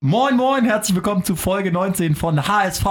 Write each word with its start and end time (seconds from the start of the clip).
Moin, 0.00 0.36
moin, 0.36 0.64
herzlich 0.64 0.94
willkommen 0.94 1.24
zu 1.24 1.34
Folge 1.34 1.72
19 1.72 2.14
von 2.14 2.46
HSV. 2.46 2.84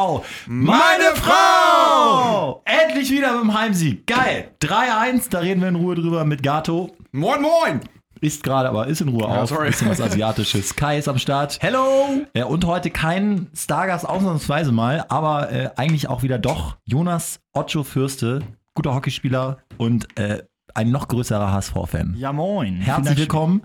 Meine 0.45 1.15
Frau! 1.15 2.61
Endlich 2.65 3.09
wieder 3.09 3.31
mit 3.31 3.43
dem 3.43 3.57
Heimsieg. 3.57 4.05
Geil. 4.05 4.51
3-1, 4.61 5.29
da 5.29 5.39
reden 5.39 5.61
wir 5.61 5.69
in 5.69 5.75
Ruhe 5.75 5.95
drüber 5.95 6.25
mit 6.25 6.43
Gato. 6.43 6.93
Moin, 7.13 7.41
moin! 7.41 7.79
Ist 8.19 8.43
gerade, 8.43 8.67
aber 8.67 8.87
ist 8.87 8.99
in 8.99 9.07
Ruhe 9.07 9.21
Ja, 9.21 9.43
auf. 9.43 9.47
sorry. 9.49 9.67
Bisschen 9.67 9.89
was 9.89 10.01
Asiatisches. 10.01 10.75
Kai 10.75 10.97
ist 10.97 11.07
am 11.07 11.17
Start. 11.17 11.59
Hello! 11.61 12.25
Äh, 12.33 12.43
und 12.43 12.65
heute 12.65 12.89
kein 12.89 13.47
Stargast 13.55 14.05
ausnahmsweise 14.05 14.73
mal, 14.73 15.05
aber 15.07 15.49
äh, 15.49 15.69
eigentlich 15.77 16.09
auch 16.09 16.23
wieder 16.23 16.37
doch 16.39 16.75
Jonas 16.83 17.39
Ocho 17.53 17.83
Fürste, 17.83 18.41
guter 18.73 18.93
Hockeyspieler 18.93 19.59
und 19.77 20.07
äh, 20.19 20.43
ein 20.73 20.91
noch 20.91 21.07
größerer 21.07 21.51
HSV-Fan. 21.51 22.15
Ja, 22.17 22.33
moin. 22.33 22.75
Herzlich 22.75 23.17
willkommen. 23.17 23.61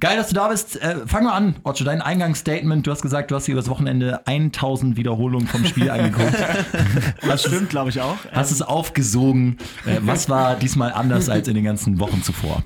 Geil, 0.00 0.16
dass 0.16 0.28
du 0.28 0.34
da 0.34 0.48
bist. 0.48 0.80
Äh, 0.80 1.06
fang 1.06 1.24
mal 1.24 1.32
an, 1.32 1.56
Ocho, 1.64 1.84
dein 1.84 2.00
Eingangsstatement. 2.02 2.86
Du 2.86 2.90
hast 2.90 3.02
gesagt, 3.02 3.30
du 3.30 3.34
hast 3.34 3.46
dir 3.46 3.52
übers 3.52 3.68
Wochenende 3.68 4.26
1000 4.26 4.96
Wiederholungen 4.96 5.48
vom 5.48 5.64
Spiel 5.64 5.90
angeguckt. 5.90 6.34
Das 7.22 7.42
stimmt, 7.42 7.70
glaube 7.70 7.90
ich 7.90 8.00
auch. 8.00 8.16
Hast 8.32 8.50
es 8.50 8.62
aufgesogen. 8.62 9.58
Äh, 9.86 9.98
was 10.02 10.28
war 10.28 10.56
diesmal 10.56 10.92
anders 10.92 11.28
als 11.28 11.48
in 11.48 11.54
den 11.54 11.64
ganzen 11.64 11.98
Wochen 11.98 12.22
zuvor? 12.22 12.62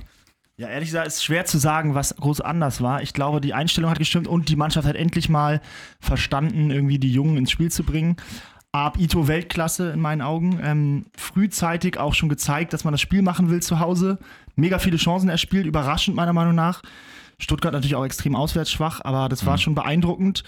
Ja, 0.57 0.67
ehrlich 0.67 0.89
gesagt, 0.89 1.07
ist 1.07 1.23
schwer 1.23 1.45
zu 1.45 1.57
sagen, 1.57 1.95
was 1.95 2.13
groß 2.17 2.41
anders 2.41 2.81
war. 2.81 3.01
Ich 3.01 3.13
glaube, 3.13 3.39
die 3.39 3.53
Einstellung 3.53 3.89
hat 3.89 3.97
gestimmt 3.97 4.27
und 4.27 4.49
die 4.49 4.57
Mannschaft 4.57 4.85
hat 4.85 4.97
endlich 4.97 5.29
mal 5.29 5.61
verstanden, 6.01 6.69
irgendwie 6.69 6.99
die 6.99 7.13
Jungen 7.13 7.37
ins 7.37 7.49
Spiel 7.49 7.71
zu 7.71 7.83
bringen. 7.83 8.17
Ab 8.71 8.99
Ito 8.99 9.27
Weltklasse 9.27 9.91
in 9.91 9.99
meinen 9.99 10.21
Augen. 10.21 10.59
Ähm, 10.63 11.05
frühzeitig 11.17 11.97
auch 11.97 12.13
schon 12.13 12.29
gezeigt, 12.29 12.71
dass 12.73 12.83
man 12.83 12.93
das 12.93 13.01
Spiel 13.01 13.23
machen 13.23 13.49
will 13.49 13.61
zu 13.61 13.79
Hause. 13.79 14.19
Mega 14.55 14.77
viele 14.77 14.97
Chancen 14.97 15.29
erspielt, 15.29 15.65
überraschend 15.65 16.15
meiner 16.15 16.33
Meinung 16.33 16.55
nach. 16.55 16.83
Stuttgart 17.39 17.73
natürlich 17.73 17.95
auch 17.95 18.05
extrem 18.05 18.35
auswärts 18.35 18.71
schwach, 18.71 19.01
aber 19.03 19.29
das 19.29 19.45
war 19.45 19.57
schon 19.57 19.73
beeindruckend. 19.73 20.43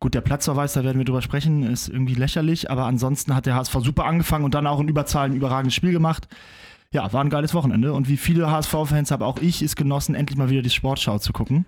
Gut, 0.00 0.14
der 0.14 0.20
Platzverweis, 0.20 0.74
da 0.74 0.84
werden 0.84 0.98
wir 0.98 1.04
drüber 1.04 1.22
sprechen, 1.22 1.64
ist 1.64 1.88
irgendwie 1.88 2.14
lächerlich, 2.14 2.70
aber 2.70 2.84
ansonsten 2.84 3.34
hat 3.34 3.46
der 3.46 3.56
HSV 3.56 3.74
super 3.80 4.04
angefangen 4.04 4.44
und 4.44 4.54
dann 4.54 4.66
auch 4.66 4.78
in 4.78 4.88
Überzahl 4.88 5.26
ein 5.26 5.34
überragendes 5.34 5.74
Spiel 5.74 5.90
gemacht. 5.90 6.28
Ja, 6.92 7.12
war 7.12 7.22
ein 7.22 7.30
geiles 7.30 7.52
Wochenende 7.52 7.92
und 7.92 8.08
wie 8.08 8.16
viele 8.16 8.50
HSV-Fans 8.50 9.10
habe 9.10 9.26
auch 9.26 9.38
ich 9.40 9.60
es 9.60 9.76
genossen, 9.76 10.14
endlich 10.14 10.38
mal 10.38 10.48
wieder 10.48 10.62
die 10.62 10.70
Sportschau 10.70 11.18
zu 11.18 11.32
gucken. 11.32 11.66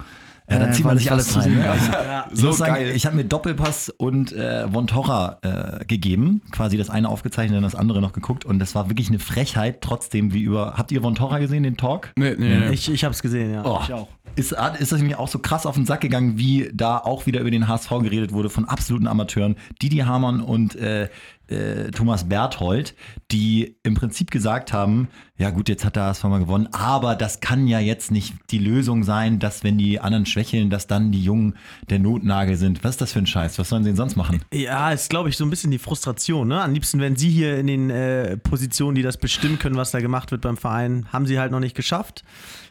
Ja, 0.50 0.58
dann 0.58 0.70
Äh, 0.70 0.72
zieht 0.72 0.84
man 0.84 0.96
sich 0.98 1.06
ich 1.06 1.12
alles 1.12 1.36
rein. 1.36 1.54
Ne? 1.56 1.64
habe. 1.68 2.18
Also, 2.18 2.32
ich 2.34 2.40
So 2.40 2.52
sagen, 2.52 2.74
geil. 2.74 2.92
Ich 2.94 3.06
habe 3.06 3.16
mir 3.16 3.24
Doppelpass 3.24 3.88
und 3.90 4.32
äh, 4.32 4.68
Von 4.68 4.86
Torra 4.86 5.38
äh, 5.42 5.84
gegeben. 5.84 6.42
Quasi 6.50 6.76
das 6.76 6.90
eine 6.90 7.08
aufgezeichnet 7.08 7.56
und 7.56 7.62
das 7.62 7.74
andere 7.74 8.00
noch 8.00 8.12
geguckt. 8.12 8.44
Und 8.44 8.58
das 8.58 8.74
war 8.74 8.88
wirklich 8.90 9.08
eine 9.08 9.18
Frechheit 9.18 9.80
trotzdem 9.80 10.32
wie 10.32 10.42
über. 10.42 10.74
Habt 10.76 10.90
ihr 10.92 11.00
Von 11.02 11.14
Torra 11.14 11.38
gesehen, 11.38 11.62
den 11.62 11.76
Talk? 11.76 12.12
Nee, 12.16 12.34
nee, 12.38 12.58
nee. 12.58 12.70
Ich, 12.70 12.90
ich 12.90 13.04
habe 13.04 13.12
es 13.14 13.22
gesehen, 13.22 13.52
ja. 13.52 13.62
Oh, 13.64 13.80
Ich 13.84 13.92
auch. 13.92 14.08
Ist, 14.36 14.54
ist 14.78 14.92
das 14.92 15.02
mir 15.02 15.18
auch 15.18 15.28
so 15.28 15.38
krass 15.38 15.66
auf 15.66 15.74
den 15.74 15.86
Sack 15.86 16.00
gegangen, 16.00 16.38
wie 16.38 16.70
da 16.72 16.98
auch 16.98 17.26
wieder 17.26 17.40
über 17.40 17.50
den 17.50 17.68
HSV 17.68 17.90
geredet 18.00 18.32
wurde 18.32 18.50
von 18.50 18.64
absoluten 18.64 19.06
Amateuren. 19.06 19.56
Didi 19.82 19.98
Hamann 19.98 20.40
und 20.40 20.76
äh, 20.76 21.08
äh, 21.50 21.90
Thomas 21.90 22.28
Berthold, 22.28 22.94
die 23.30 23.76
im 23.82 23.94
Prinzip 23.94 24.30
gesagt 24.30 24.72
haben, 24.72 25.08
ja 25.36 25.50
gut, 25.50 25.68
jetzt 25.68 25.84
hat 25.84 25.96
der 25.96 26.04
HSV 26.04 26.24
mal 26.24 26.38
gewonnen, 26.38 26.68
aber 26.72 27.16
das 27.16 27.40
kann 27.40 27.66
ja 27.66 27.80
jetzt 27.80 28.10
nicht 28.10 28.34
die 28.50 28.58
Lösung 28.58 29.02
sein, 29.04 29.38
dass 29.38 29.64
wenn 29.64 29.76
die 29.76 30.00
anderen 30.00 30.26
schwächeln, 30.26 30.70
dass 30.70 30.86
dann 30.86 31.10
die 31.12 31.22
Jungen 31.22 31.56
der 31.88 31.98
Notnagel 31.98 32.56
sind. 32.56 32.84
Was 32.84 32.92
ist 32.92 33.00
das 33.00 33.12
für 33.12 33.18
ein 33.18 33.26
Scheiß? 33.26 33.58
Was 33.58 33.68
sollen 33.68 33.82
sie 33.82 33.90
denn 33.90 33.96
sonst 33.96 34.16
machen? 34.16 34.42
Ja, 34.52 34.92
ist, 34.92 35.10
glaube 35.10 35.28
ich, 35.28 35.36
so 35.36 35.44
ein 35.44 35.50
bisschen 35.50 35.70
die 35.70 35.78
Frustration. 35.78 36.48
Ne? 36.48 36.62
Am 36.62 36.72
liebsten 36.72 37.00
wären 37.00 37.16
sie 37.16 37.30
hier 37.30 37.58
in 37.58 37.66
den 37.66 37.90
äh, 37.90 38.36
Positionen, 38.36 38.94
die 38.94 39.02
das 39.02 39.16
bestimmen 39.16 39.58
können, 39.58 39.76
was 39.76 39.90
da 39.90 40.00
gemacht 40.00 40.30
wird 40.30 40.42
beim 40.42 40.56
Verein. 40.56 41.06
Haben 41.12 41.26
sie 41.26 41.38
halt 41.38 41.52
noch 41.52 41.60
nicht 41.60 41.74
geschafft. 41.74 42.24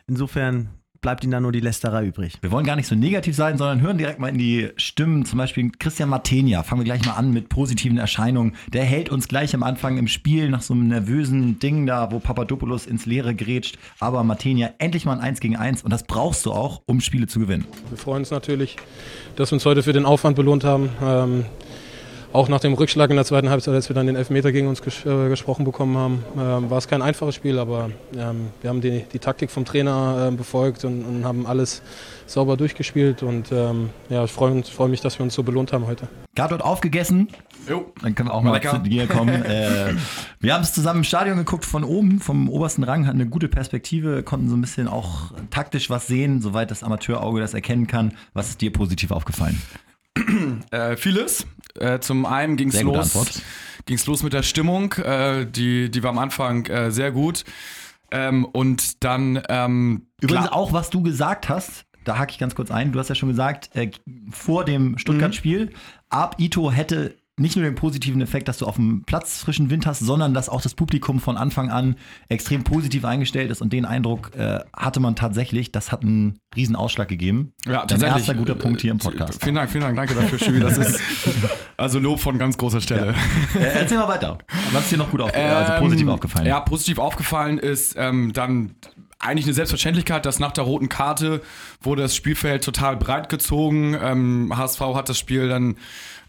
Insofern 0.07 0.69
bleibt 1.01 1.23
ihnen 1.23 1.31
da 1.31 1.39
nur 1.39 1.51
die 1.51 1.59
Lästerei 1.59 2.05
übrig. 2.05 2.33
Wir 2.41 2.51
wollen 2.51 2.65
gar 2.65 2.75
nicht 2.75 2.87
so 2.87 2.95
negativ 2.95 3.35
sein, 3.35 3.57
sondern 3.57 3.81
hören 3.81 3.97
direkt 3.97 4.19
mal 4.19 4.27
in 4.29 4.37
die 4.37 4.69
Stimmen. 4.75 5.25
Zum 5.25 5.37
Beispiel 5.37 5.71
Christian 5.79 6.09
Martenia. 6.09 6.63
Fangen 6.63 6.81
wir 6.81 6.85
gleich 6.85 7.05
mal 7.05 7.13
an 7.13 7.31
mit 7.31 7.49
positiven 7.49 7.97
Erscheinungen. 7.97 8.55
Der 8.73 8.83
hält 8.83 9.09
uns 9.09 9.27
gleich 9.27 9.53
am 9.55 9.63
Anfang 9.63 9.97
im 9.97 10.07
Spiel 10.07 10.49
nach 10.49 10.61
so 10.61 10.73
einem 10.73 10.87
nervösen 10.87 11.59
Ding 11.59 11.85
da, 11.85 12.11
wo 12.11 12.19
Papadopoulos 12.19 12.85
ins 12.85 13.05
Leere 13.05 13.35
grätscht. 13.35 13.77
Aber 13.99 14.23
Martenia 14.23 14.73
endlich 14.77 15.05
mal 15.05 15.13
ein 15.13 15.21
1 15.21 15.39
gegen 15.39 15.55
1 15.55 15.83
und 15.83 15.91
das 15.91 16.03
brauchst 16.03 16.45
du 16.45 16.51
auch, 16.51 16.81
um 16.85 17.01
Spiele 17.01 17.27
zu 17.27 17.39
gewinnen. 17.39 17.65
Wir 17.89 17.97
freuen 17.97 18.19
uns 18.19 18.31
natürlich, 18.31 18.75
dass 19.35 19.51
wir 19.51 19.55
uns 19.55 19.65
heute 19.65 19.83
für 19.83 19.93
den 19.93 20.05
Aufwand 20.05 20.35
belohnt 20.35 20.63
haben. 20.63 20.89
Ähm, 21.01 21.45
auch 22.31 22.47
nach 22.47 22.59
dem 22.59 22.73
Rückschlag 22.73 23.09
in 23.09 23.15
der 23.15 23.25
zweiten 23.25 23.49
Halbzeit, 23.49 23.73
als 23.73 23.89
wir 23.89 23.95
dann 23.95 24.07
den 24.07 24.15
Elfmeter 24.15 24.51
gegen 24.51 24.67
uns 24.67 24.81
ges 24.81 25.05
äh, 25.05 25.29
gesprochen 25.29 25.65
bekommen 25.65 25.97
haben, 25.97 26.23
ähm, 26.37 26.69
war 26.69 26.77
es 26.77 26.87
kein 26.87 27.01
einfaches 27.01 27.35
Spiel, 27.35 27.57
aber 27.57 27.89
ähm, 28.15 28.49
wir 28.61 28.69
haben 28.69 28.81
die, 28.81 29.03
die 29.11 29.19
Taktik 29.19 29.49
vom 29.49 29.65
Trainer 29.65 30.27
ähm, 30.27 30.37
befolgt 30.37 30.85
und, 30.85 31.03
und 31.03 31.25
haben 31.25 31.47
alles 31.47 31.81
sauber 32.27 32.57
durchgespielt. 32.57 33.23
Und 33.23 33.51
ähm, 33.51 33.89
ja, 34.09 34.23
ich 34.23 34.31
freue 34.31 34.63
freu 34.63 34.87
mich, 34.87 35.01
dass 35.01 35.17
wir 35.19 35.23
uns 35.23 35.33
so 35.33 35.43
belohnt 35.43 35.73
haben 35.73 35.87
heute. 35.87 36.07
Wird 36.35 36.61
aufgegessen. 36.61 37.27
Jo. 37.67 37.91
Dann 38.01 38.15
können 38.15 38.29
wir 38.29 38.33
auch 38.33 38.41
mal 38.41 38.53
Lecker. 38.53 38.71
zu 38.71 38.89
dir 38.89 39.07
kommen. 39.07 39.43
äh, 39.43 39.93
wir 40.39 40.53
haben 40.53 40.61
es 40.61 40.73
zusammen 40.73 40.99
im 40.99 41.03
Stadion 41.03 41.37
geguckt 41.37 41.65
von 41.65 41.83
oben, 41.83 42.21
vom 42.21 42.47
obersten 42.47 42.83
Rang, 42.83 43.07
hatten 43.07 43.19
eine 43.19 43.29
gute 43.29 43.49
Perspektive, 43.49 44.23
konnten 44.23 44.49
so 44.49 44.55
ein 44.55 44.61
bisschen 44.61 44.87
auch 44.87 45.31
taktisch 45.49 45.89
was 45.89 46.07
sehen, 46.07 46.41
soweit 46.41 46.71
das 46.71 46.81
Amateurauge 46.81 47.41
das 47.41 47.53
erkennen 47.53 47.87
kann. 47.87 48.13
Was 48.33 48.49
ist 48.49 48.61
dir 48.61 48.71
positiv 48.71 49.11
aufgefallen? 49.11 49.61
Äh, 50.71 50.97
vieles. 50.97 51.45
Äh, 51.75 51.99
zum 51.99 52.25
einen 52.25 52.57
ging 52.57 52.69
es 52.69 52.81
los, 52.81 53.41
ging's 53.85 54.05
los 54.05 54.23
mit 54.23 54.33
der 54.33 54.43
Stimmung. 54.43 54.93
Äh, 54.93 55.45
die, 55.45 55.89
die 55.89 56.03
war 56.03 56.09
am 56.09 56.17
Anfang 56.17 56.65
äh, 56.65 56.91
sehr 56.91 57.11
gut. 57.11 57.43
Ähm, 58.11 58.45
und 58.45 59.03
dann. 59.03 59.41
Ähm, 59.49 60.07
Übrigens 60.21 60.51
auch, 60.51 60.73
was 60.73 60.89
du 60.89 61.03
gesagt 61.03 61.49
hast, 61.49 61.85
da 62.03 62.17
hake 62.17 62.31
ich 62.31 62.39
ganz 62.39 62.55
kurz 62.55 62.71
ein. 62.71 62.91
Du 62.91 62.99
hast 62.99 63.09
ja 63.09 63.15
schon 63.15 63.29
gesagt, 63.29 63.69
äh, 63.75 63.91
vor 64.31 64.65
dem 64.65 64.97
Stuttgart-Spiel, 64.97 65.71
ab 66.09 66.35
Ito 66.39 66.71
hätte 66.71 67.15
nicht 67.39 67.55
nur 67.55 67.65
den 67.65 67.75
positiven 67.75 68.21
Effekt, 68.21 68.47
dass 68.47 68.57
du 68.59 68.65
auf 68.65 68.75
dem 68.75 69.03
Platz 69.05 69.39
frischen 69.39 69.69
Wind 69.69 69.85
hast, 69.87 69.99
sondern 69.99 70.33
dass 70.33 70.49
auch 70.49 70.61
das 70.61 70.75
Publikum 70.75 71.19
von 71.19 71.37
Anfang 71.37 71.69
an 71.71 71.95
extrem 72.27 72.63
positiv 72.63 73.05
eingestellt 73.05 73.49
ist. 73.51 73.61
Und 73.61 73.73
den 73.73 73.85
Eindruck 73.85 74.35
äh, 74.35 74.59
hatte 74.75 74.99
man 74.99 75.15
tatsächlich. 75.15 75.71
Das 75.71 75.91
hat 75.91 76.03
einen 76.03 76.39
riesen 76.55 76.75
Ausschlag 76.75 77.07
gegeben. 77.07 77.53
Ja, 77.65 77.79
Dein 77.79 77.87
tatsächlich. 77.87 78.17
erster 78.27 78.33
guter 78.35 78.55
Punkt 78.55 78.81
hier 78.81 78.91
im 78.91 78.97
Äh, 78.97 79.03
Podcast. 79.03 79.41
Vielen 79.43 79.55
Dank, 79.55 79.71
vielen 79.71 79.83
Dank, 79.83 79.95
danke 79.95 80.13
dafür, 80.15 80.37
Schübi. 80.37 80.59
Das 80.59 80.77
ist 80.77 80.99
also 81.77 81.99
Lob 81.99 82.19
von 82.19 82.37
ganz 82.37 82.57
großer 82.57 82.81
Stelle. 82.81 83.15
Äh, 83.55 83.63
erzähl 83.63 83.97
mal 83.97 84.07
weiter. 84.07 84.37
Was 84.71 84.83
ist 84.83 84.91
dir 84.91 84.97
noch 84.97 85.09
gut 85.09 85.21
aufgefallen? 85.21 85.51
also 85.55 85.73
positiv 85.83 86.03
Ähm, 86.07 86.09
aufgefallen? 86.13 86.45
Ja, 86.47 86.59
positiv 86.59 86.99
aufgefallen 86.99 87.57
ist 87.57 87.95
ähm, 87.97 88.33
dann 88.33 88.75
eigentlich 89.21 89.45
eine 89.45 89.53
Selbstverständlichkeit, 89.53 90.25
dass 90.25 90.39
nach 90.39 90.51
der 90.53 90.63
roten 90.63 90.87
Karte 90.87 91.41
wurde 91.81 92.03
das 92.03 92.15
Spielfeld 92.15 92.63
total 92.63 92.95
breit 92.95 93.27
gezogen. 93.29 93.95
Ähm, 94.01 94.53
HSV 94.55 94.79
hat 94.95 95.09
das 95.09 95.19
Spiel 95.19 95.49
dann 95.49 95.75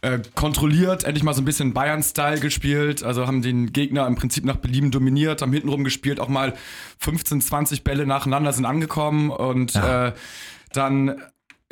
äh, 0.03 0.19
kontrolliert, 0.35 1.05
endlich 1.05 1.23
mal 1.25 1.35
so 1.35 1.43
ein 1.43 1.45
bisschen 1.45 1.73
Bayern-Style 1.75 2.41
gespielt. 2.41 3.03
Also 3.03 3.27
haben 3.27 3.43
den 3.43 3.73
Gegner 3.73 4.07
im 4.07 4.15
Prinzip 4.15 4.45
nach 4.45 4.57
Belieben 4.57 4.91
dominiert, 4.91 5.43
haben 5.43 5.53
hintenrum 5.53 5.85
gespielt, 5.85 6.21
auch 6.21 6.29
mal 6.29 6.55
15, 6.99 7.41
20 7.41 7.85
Bälle 7.85 8.07
nacheinander 8.07 8.53
sind 8.53 8.65
angekommen 8.65 9.31
und 9.31 9.75
Ja. 9.75 10.09
äh, 10.09 10.13
dann 10.73 11.21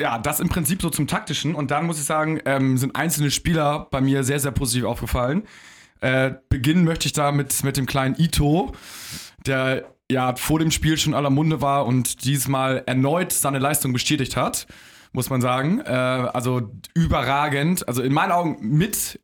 ja, 0.01 0.17
das 0.17 0.39
im 0.39 0.47
Prinzip 0.47 0.81
so 0.81 0.89
zum 0.89 1.07
taktischen. 1.07 1.55
Und 1.55 1.71
dann 1.71 1.85
muss 1.85 1.99
ich 1.99 2.05
sagen, 2.05 2.39
ähm, 2.45 2.77
sind 2.77 2.95
einzelne 2.95 3.31
Spieler 3.31 3.87
bei 3.91 3.99
mir 3.99 4.23
sehr, 4.23 4.39
sehr 4.39 4.51
positiv 4.51 4.85
aufgefallen. 4.85 5.43
Äh, 5.99 6.31
beginnen 6.47 6.85
möchte 6.85 7.05
ich 7.07 7.11
da 7.13 7.33
mit, 7.33 7.63
mit 7.65 7.75
dem 7.75 7.85
kleinen 7.85 8.15
Ito, 8.17 8.71
der 9.45 9.83
ja 10.09 10.35
vor 10.37 10.59
dem 10.59 10.71
Spiel 10.71 10.97
schon 10.97 11.13
aller 11.13 11.29
Munde 11.29 11.61
war 11.61 11.85
und 11.85 12.23
diesmal 12.23 12.83
erneut 12.85 13.33
seine 13.33 13.59
Leistung 13.59 13.91
bestätigt 13.91 14.37
hat, 14.37 14.67
muss 15.11 15.29
man 15.29 15.41
sagen. 15.41 15.79
Äh, 15.79 15.89
also 15.89 16.71
überragend. 16.93 17.87
Also 17.87 18.01
in 18.01 18.13
meinen 18.13 18.31
Augen 18.31 18.57
mit 18.61 19.19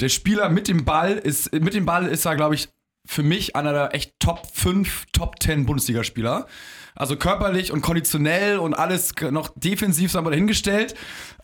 der 0.00 0.08
Spieler 0.08 0.48
mit 0.48 0.68
dem 0.68 0.84
Ball 0.84 1.12
ist, 1.12 1.52
mit 1.52 1.74
dem 1.74 1.86
Ball 1.86 2.06
ist 2.06 2.24
er, 2.24 2.36
glaube 2.36 2.54
ich, 2.54 2.68
für 3.04 3.22
mich 3.22 3.56
einer 3.56 3.72
der 3.72 3.94
echt 3.94 4.18
Top 4.20 4.46
5, 4.52 5.06
Top 5.12 5.42
10 5.42 5.66
Bundesligaspieler. 5.66 6.46
Also 6.94 7.16
körperlich 7.16 7.72
und 7.72 7.80
konditionell 7.80 8.58
und 8.58 8.74
alles 8.74 9.14
noch 9.30 9.48
defensiv 9.56 10.12
sagen 10.12 10.26
wir 10.26 10.30
dahingestellt. 10.30 10.94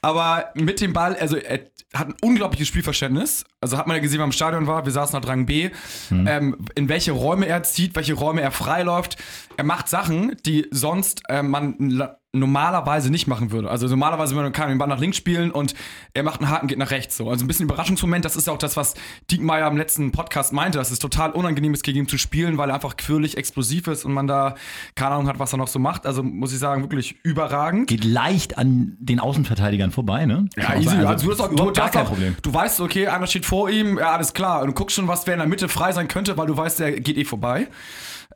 Aber 0.03 0.50
mit 0.55 0.81
dem 0.81 0.93
Ball, 0.93 1.16
also 1.16 1.37
er 1.37 1.61
hat 1.94 2.08
ein 2.08 2.14
unglaubliches 2.20 2.69
Spielverständnis. 2.69 3.44
Also 3.61 3.79
hat 3.79 3.87
man 3.87 3.96
ja 3.96 4.02
gesehen, 4.02 4.19
wenn 4.19 4.25
man 4.25 4.29
im 4.29 4.32
Stadion 4.32 4.67
war, 4.67 4.85
wir 4.85 4.93
saßen 4.93 5.19
nach 5.19 5.25
Drang 5.25 5.46
B, 5.46 5.70
ähm, 6.11 6.67
in 6.75 6.88
welche 6.88 7.12
Räume 7.12 7.46
er 7.46 7.62
zieht, 7.62 7.96
welche 7.96 8.14
Räume 8.14 8.43
er 8.43 8.50
freiläuft. 8.50 9.17
Er 9.56 9.64
macht 9.64 9.88
Sachen, 9.88 10.37
die 10.44 10.67
sonst 10.70 11.23
äh, 11.29 11.43
man 11.43 12.18
normalerweise 12.34 13.10
nicht 13.10 13.26
machen 13.26 13.52
würde. 13.52 13.70
Also 13.70 13.88
normalerweise 13.88 14.34
würde 14.34 14.44
man 14.44 14.52
kann 14.52 14.69
den 14.69 14.76
Ball 14.76 14.88
nach 14.88 14.98
links 14.98 15.16
spielen 15.16 15.50
und 15.50 15.75
er 16.12 16.22
macht 16.22 16.40
einen 16.40 16.50
Haken, 16.50 16.66
geht 16.66 16.76
nach 16.76 16.90
rechts. 16.90 17.16
So. 17.16 17.30
Also 17.30 17.42
ein 17.42 17.48
bisschen 17.48 17.64
Überraschungsmoment. 17.64 18.22
Das 18.22 18.36
ist 18.36 18.46
ja 18.46 18.52
auch 18.52 18.58
das, 18.58 18.76
was 18.76 18.94
Diekmeyer 19.30 19.66
im 19.66 19.78
letzten 19.78 20.12
Podcast 20.12 20.52
meinte, 20.52 20.76
dass 20.76 20.90
es 20.90 20.98
total 20.98 21.30
unangenehm 21.30 21.72
ist, 21.72 21.82
gegen 21.82 22.00
ihn 22.00 22.08
zu 22.08 22.19
spielen, 22.19 22.58
weil 22.58 22.69
er 22.69 22.75
einfach 22.75 22.98
quirlig 22.98 23.38
explosiv 23.38 23.86
ist 23.86 24.04
und 24.04 24.12
man 24.12 24.26
da 24.26 24.56
keine 24.94 25.12
Ahnung 25.12 25.26
hat, 25.26 25.38
was 25.38 25.54
er 25.54 25.56
noch 25.56 25.69
so 25.69 25.78
macht. 25.78 26.04
Also 26.04 26.22
muss 26.22 26.52
ich 26.52 26.58
sagen, 26.58 26.82
wirklich 26.82 27.16
überragend. 27.22 27.86
Geht 27.86 28.04
leicht 28.04 28.58
an 28.58 28.96
den 28.98 29.20
Außenverteidigern 29.20 29.90
vorbei, 29.90 30.26
ne? 30.26 30.48
Ja, 30.56 30.75
easy. 30.75 30.84
sein. 30.84 31.06
Also, 31.06 31.26
du, 31.26 31.32
hast 31.32 31.40
auch, 31.40 31.48
du, 31.54 31.82
hast 31.82 31.96
auch, 31.96 32.04
Problem. 32.04 32.36
du 32.42 32.52
weißt, 32.52 32.82
okay, 32.82 33.06
einer 33.06 33.26
steht 33.26 33.46
vor 33.46 33.70
ihm, 33.70 33.98
ja, 33.98 34.12
alles 34.12 34.34
klar. 34.34 34.60
Und 34.60 34.66
du 34.66 34.72
guckst 34.75 34.96
schon, 34.96 35.08
was 35.08 35.26
wer 35.26 35.32
in 35.32 35.40
der 35.40 35.48
Mitte 35.48 35.70
frei 35.70 35.92
sein 35.92 36.08
könnte, 36.08 36.36
weil 36.36 36.46
du 36.46 36.56
weißt, 36.56 36.80
der 36.80 37.00
geht 37.00 37.16
eh 37.16 37.25
vorbei. 37.25 37.69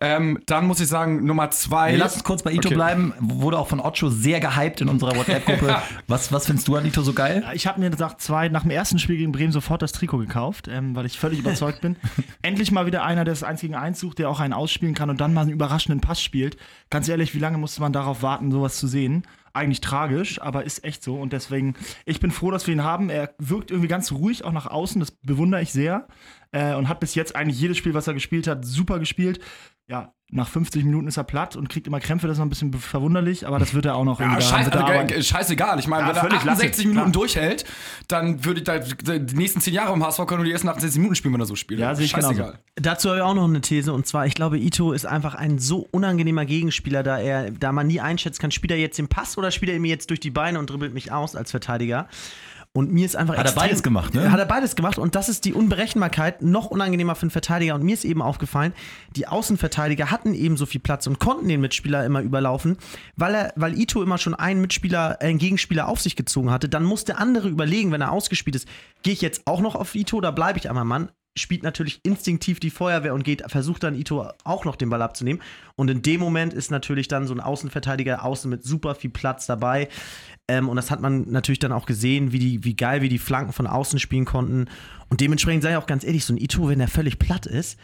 Ähm, 0.05 0.41
dann 0.47 0.67
muss 0.67 0.81
ich 0.81 0.89
sagen, 0.89 1.25
Nummer 1.25 1.51
zwei. 1.53 1.93
Wir 1.93 1.99
lassen 1.99 2.17
uns 2.17 2.25
kurz 2.25 2.43
bei 2.43 2.51
Ito 2.51 2.69
Okay. 2.69 2.75
bleiben. 2.75 3.15
Wurde 3.21 3.57
auch 3.57 3.69
von 3.69 3.79
Ocho 3.79 4.09
sehr 4.11 4.41
gehypt 4.41 4.81
in 4.81 4.89
unserer 4.89 5.15
WhatsApp-Gruppe. 5.17 5.77
was, 6.09 6.33
was 6.33 6.47
findest 6.47 6.67
du 6.67 6.75
an 6.75 6.85
Ito 6.85 7.03
so 7.03 7.13
geil? 7.13 7.45
Ich 7.55 7.69
habe 7.69 7.79
mir 7.79 7.89
nach 7.91 8.17
zwei, 8.17 8.49
nach 8.49 8.63
dem 8.63 8.73
ersten 8.73 8.99
Spiel 8.99 9.17
gegen 9.17 9.31
Bremen 9.31 9.53
sofort 9.53 9.81
das 9.81 9.93
Trikot 9.93 10.19
gekauft, 10.19 10.67
ähm, 10.69 10.97
weil 10.97 11.07
ich 11.07 11.21
völlig 11.21 11.39
überzeugt 11.39 11.83
bin. 11.83 11.97
Endlich 12.43 12.73
mal 12.73 12.85
wieder 12.87 13.05
einer, 13.05 13.25
der 13.25 13.33
das 13.33 13.45
1 13.45 13.61
gegen 13.61 13.77
1 13.77 14.01
sucht, 14.01 14.19
der 14.19 14.29
auch 14.29 14.41
einen 14.41 14.53
ausspielen 14.55 14.95
kann 14.95 15.09
und 15.09 15.21
dann 15.21 15.33
mal 15.35 15.43
einen 15.43 15.51
überraschenden 15.51 16.01
Pass 16.01 16.21
spielt. 16.21 16.57
Ganz 16.91 17.09
ehrlich, 17.09 17.35
wie 17.35 17.39
lange 17.39 17.59
musste 17.59 17.81
man 17.81 17.93
darauf 17.93 18.23
warten, 18.23 18.51
sowas 18.51 18.79
zu 18.79 18.89
sehen? 18.89 19.23
Eigentlich 19.55 19.81
tragisch, 19.81 20.41
aber 20.41 20.65
ist 20.65 20.85
echt 20.85 21.03
so. 21.03 21.17
Und 21.17 21.33
deswegen, 21.33 21.75
ich 22.07 22.21
bin 22.21 22.31
froh, 22.31 22.51
dass 22.51 22.67
wir 22.67 22.75
ihn 22.75 22.85
haben. 22.85 23.11
Er 23.11 23.35
wirkt 23.39 23.71
irgendwie 23.71 23.89
ganz 23.89 24.13
ruhig, 24.13 24.45
auch 24.45 24.53
nach 24.53 24.67
außen. 24.67 25.01
Das 25.01 25.11
bewundere 25.11 25.63
ich 25.63 25.73
sehr. 25.73 26.09
Äh, 26.53 26.75
und 26.75 26.89
hat 26.89 27.01
bis 27.01 27.15
jetzt 27.15 27.37
eigentlich 27.37 27.61
jedes 27.61 27.77
Spiel, 27.77 27.95
was 27.95 28.07
er 28.07 28.15
gespielt 28.15 28.47
hat, 28.47 28.65
super 28.65 28.99
gespielt. 28.99 29.41
Ja, 29.89 30.15
nach 30.35 30.49
50 30.49 30.85
Minuten 30.85 31.09
ist 31.09 31.19
er 31.19 31.25
platt 31.25 31.57
und 31.57 31.69
kriegt 31.69 31.87
immer 31.87 32.01
Krämpfe. 32.01 32.27
Das 32.27 32.37
ist 32.37 32.39
noch 32.39 32.47
ein 32.47 32.49
bisschen 32.49 32.73
verwunderlich, 32.73 33.47
aber 33.47 33.59
das 33.59 33.75
wird 33.75 33.85
er 33.85 33.97
auch 33.97 34.05
noch 34.05 34.19
Ja, 34.19 34.27
irgendwie 34.27 34.43
scheiß, 34.43 34.67
er 34.69 34.85
also, 34.85 35.23
scheißegal. 35.23 35.79
Ich 35.79 35.87
meine, 35.87 36.05
Ja, 36.05 36.09
wenn 36.09 36.17
er 36.17 36.21
völlig, 36.23 36.45
lass 36.45 36.55
68 36.59 36.85
ihn, 36.85 36.91
Minuten 36.91 37.13
klar. 37.13 37.21
durchhält, 37.23 37.65
dann 38.09 38.43
würde 38.43 38.61
ich 38.61 38.65
da, 38.65 38.79
die 38.79 39.37
nächsten 39.37 39.61
10 39.61 39.75
Jahre 39.75 39.93
im 39.93 40.03
HSV 40.03 40.27
können 40.27 40.39
nur 40.39 40.47
die 40.47 40.53
ersten 40.53 40.69
68 40.69 40.99
Minuten 40.99 41.17
spielen, 41.17 41.35
wenn 41.35 41.41
er 41.41 41.47
so 41.47 41.55
spielt. 41.55 41.81
Ja, 41.81 41.95
sehe 41.95 42.07
ich 42.07 42.13
Scheißegal. 42.13 42.59
Dazu 42.77 43.11
habe 43.11 43.19
ich 43.19 43.23
auch 43.23 43.35
noch 43.35 43.45
eine 43.45 43.61
These 43.61 43.93
und 43.93 44.07
zwar, 44.07 44.27
ich 44.27 44.35
glaube, 44.35 44.59
Ito 44.59 44.93
ist 44.93 45.05
einfach 45.05 45.35
ein 45.35 45.59
so 45.59 45.87
unangenehmer 45.91 46.47
Gegenspieler, 46.47 47.03
da 47.03 47.19
er, 47.19 47.51
da 47.51 47.71
man 47.73 47.87
nie 47.87 48.01
einschätzen 48.01 48.41
kann, 48.41 48.51
spielt 48.51 48.71
er 48.71 48.79
jetzt 48.79 48.97
den 48.97 49.09
Pass 49.09 49.37
oder 49.37 49.51
spielt 49.51 49.71
er 49.71 49.79
mir 49.79 49.89
jetzt 49.89 50.09
durch 50.09 50.21
die 50.21 50.31
Beine 50.31 50.59
und 50.59 50.71
dribbelt 50.71 50.95
mich 50.95 51.13
aus 51.13 51.37
als 51.37 51.51
Verteidiger. 51.51 52.09
Und 52.75 52.91
mir 52.91 53.05
ist 53.05 53.17
einfach 53.17 53.35
Hat 53.37 53.41
er 53.45 53.51
extrem- 53.51 53.63
beides 53.69 53.83
gemacht, 53.83 54.15
ne? 54.15 54.33
Hat 54.33 54.39
er 54.41 54.47
beides 54.47 54.77
gemacht 54.77 54.97
und 54.97 55.15
das 55.15 55.29
ist 55.29 55.45
die 55.45 55.53
Unberechenbarkeit 55.53 56.41
noch 56.41 56.67
unangenehmer 56.71 57.15
für 57.15 57.23
einen 57.23 57.31
Verteidiger. 57.31 57.75
Und 57.75 57.83
mir 57.83 57.93
ist 57.93 58.07
eben 58.07 58.23
aufgefallen, 58.23 58.73
die 59.15 59.29
Außenverteidiger 59.29 60.11
hatten 60.11 60.33
eben 60.33 60.57
so 60.57 60.65
viel 60.65 60.81
Platz 60.81 61.07
und 61.07 61.19
konnten 61.19 61.49
den 61.49 61.61
Mitspieler 61.61 62.07
immer 62.07 62.23
überlaufen, 62.23 62.79
weil 63.15 63.35
er, 63.35 63.53
weil 63.57 63.79
Ito 63.79 64.03
immer 64.03 64.17
schon 64.17 64.35
einen 64.35 64.63
Mitspieler, 64.63 65.19
äh, 65.21 65.27
einen 65.27 65.39
Gegenspieler 65.39 65.87
auf 65.87 66.01
sich 66.01 66.17
gezogen 66.17 66.51
hatte. 66.51 66.71
Dann 66.71 66.85
muss 66.85 67.05
der 67.05 67.19
andere 67.19 67.49
überlegen, 67.51 67.93
wenn 67.93 68.01
er 68.01 68.11
ausgespielt 68.11 68.57
ist, 68.57 68.67
gehe 69.03 69.13
ich 69.13 69.21
jetzt 69.21 69.43
auch 69.47 69.61
noch 69.61 69.75
auf 69.75 69.95
Ito 69.95 70.17
oder 70.17 70.33
bleibe 70.33 70.59
ich 70.59 70.71
einmal 70.71 70.87
Mann? 70.87 71.11
Spielt 71.35 71.63
natürlich 71.63 72.01
instinktiv 72.03 72.61
die 72.61 72.71
Feuerwehr 72.71 73.15
und 73.15 73.25
geht, 73.25 73.43
versucht 73.51 73.83
dann 73.83 73.95
Ito 73.95 74.29
auch 74.45 74.65
noch 74.65 74.77
den 74.77 74.91
Ball 74.91 75.01
abzunehmen. 75.01 75.41
Und 75.77 75.91
in 75.91 76.03
dem 76.03 76.21
Moment 76.21 76.53
ist 76.53 76.71
natürlich 76.71 77.09
dann 77.09 77.27
so 77.27 77.35
ein 77.35 77.41
Außenverteidiger 77.41 78.25
außen 78.25 78.51
mit 78.51 78.65
super 78.65 78.95
viel 78.95 79.11
Platz 79.11 79.47
dabei. 79.47 79.89
Ähm, 80.49 80.69
und 80.69 80.77
das 80.77 80.91
hat 80.91 81.01
man 81.01 81.31
natürlich 81.31 81.59
dann 81.59 81.73
auch 81.73 81.87
gesehen, 81.87 82.33
wie, 82.33 82.39
die, 82.39 82.65
wie 82.65 82.77
geil 82.77 83.01
wir 83.01 83.09
die 83.09 83.19
Flanken 83.19 83.53
von 83.53 83.67
außen 83.67 83.99
spielen 83.99 84.27
konnten. 84.27 84.67
Und 85.09 85.21
dementsprechend 85.21 85.63
sei 85.63 85.71
ich 85.71 85.77
auch 85.77 85.87
ganz 85.87 86.05
ehrlich, 86.05 86.25
so 86.25 86.35
ein 86.35 86.39
Ito, 86.39 86.69
wenn 86.69 86.79
der 86.79 86.89
völlig 86.89 87.19
platt 87.19 87.47
ist, 87.47 87.79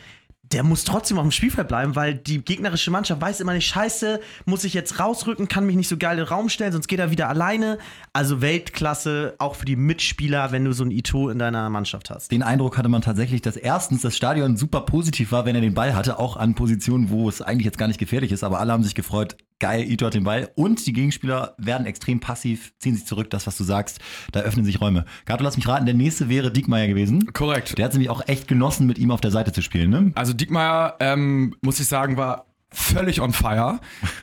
der 0.53 0.63
muss 0.63 0.85
trotzdem 0.85 1.19
auf 1.19 1.25
dem 1.25 1.31
Spielfeld 1.31 1.69
bleiben, 1.69 1.97
weil 1.97 2.15
die 2.15 2.43
gegnerische 2.43 2.91
Mannschaft 2.91 3.21
weiß 3.21 3.41
immer 3.41 3.53
nicht, 3.53 3.67
scheiße, 3.67 4.21
muss 4.47 4.65
ich 4.65 4.75
jetzt 4.75 4.99
rausrücken, 4.99 5.49
kann 5.49 5.67
mich 5.67 5.77
nicht 5.77 5.89
so 5.89 5.97
geil 5.97 6.19
in 6.19 6.25
den 6.25 6.29
Raum 6.29 6.49
stellen, 6.49 6.73
sonst 6.73 6.89
geht 6.89 6.99
er 6.99 7.11
wieder 7.11 7.29
alleine. 7.29 7.79
Also 8.13 8.41
Weltklasse, 8.41 9.35
auch 9.39 9.55
für 9.55 9.67
die 9.67 9.77
Mitspieler, 9.77 10.53
wenn 10.53 10.65
du 10.65 10.73
so 10.73 10.85
ein 10.85 10.91
Ito 10.91 11.29
in 11.29 11.39
deiner 11.39 11.69
Mannschaft 11.71 12.11
hast. 12.11 12.31
Den 12.31 12.43
Eindruck 12.43 12.79
hatte 12.79 12.89
man 12.89 13.03
tatsächlich, 13.03 13.43
dass 13.43 13.57
erstens 13.57 14.03
das 14.03 14.17
Stadion 14.17 14.57
super 14.57 14.83
positiv 14.83 15.33
war, 15.33 15.45
wenn 15.45 15.55
er 15.55 15.61
den 15.61 15.75
Ball 15.75 15.95
hatte, 15.95 16.19
auch 16.19 16.37
an 16.37 16.55
Positionen, 16.55 17.11
wo 17.11 17.29
es 17.29 17.43
eigentlich 17.43 17.67
jetzt 17.67 17.79
gar 17.79 17.89
nicht 17.89 17.99
gefährlich 17.99 18.33
ist, 18.33 18.45
aber 18.45 18.61
alle 18.61 18.73
haben 18.73 18.83
sich 18.83 18.95
gefreut, 18.95 19.37
geil, 19.59 19.85
Ito 19.91 20.07
hat 20.07 20.15
den 20.15 20.25
Ball 20.25 20.51
und 20.55 20.87
die 20.87 20.93
Gegenspieler 20.93 21.55
werden 21.59 21.87
extrem 21.87 22.21
passiv, 22.21 22.73
ziehen 22.79 22.95
sich 22.95 23.07
zurück, 23.07 23.31
das, 23.31 23.47
was 23.47 23.57
du 23.57 23.65
sagst, 23.65 24.01
da 24.33 24.41
öffnen 24.41 24.65
sich 24.65 24.81
Räume. 24.81 25.05
Gato, 25.25 25.45
lass 25.45 25.57
mich 25.57 25.69
raten, 25.69 25.87
der 25.87 25.95
nächste 25.95 26.29
wäre 26.29 26.53
Diekmeyer 26.53 26.89
gewesen. 26.89 27.33
Korrekt. 27.33 27.77
Der 27.79 27.85
hat 27.85 27.93
nämlich 27.93 28.11
auch 28.11 28.27
echt 28.27 28.49
genossen, 28.49 28.87
mit 28.87 28.99
ihm 28.99 29.11
auf 29.11 29.21
der 29.21 29.31
Seite 29.31 29.53
zu 29.53 29.63
spielen, 29.63 29.91
ne? 29.91 30.13
Also 30.15 30.33
Diekmeyer, 30.33 30.97
ähm, 31.01 31.55
muss 31.63 31.81
ich 31.81 31.87
sagen, 31.87 32.17
war 32.17 32.48
völlig 32.71 33.21
on 33.21 33.33
fire. 33.33 33.81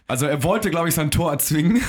Also 0.07 0.27
er 0.27 0.43
wollte, 0.43 0.69
glaube 0.69 0.87
ich, 0.87 0.95
sein 0.95 1.09
Tor 1.09 1.31
erzwingen. 1.31 1.81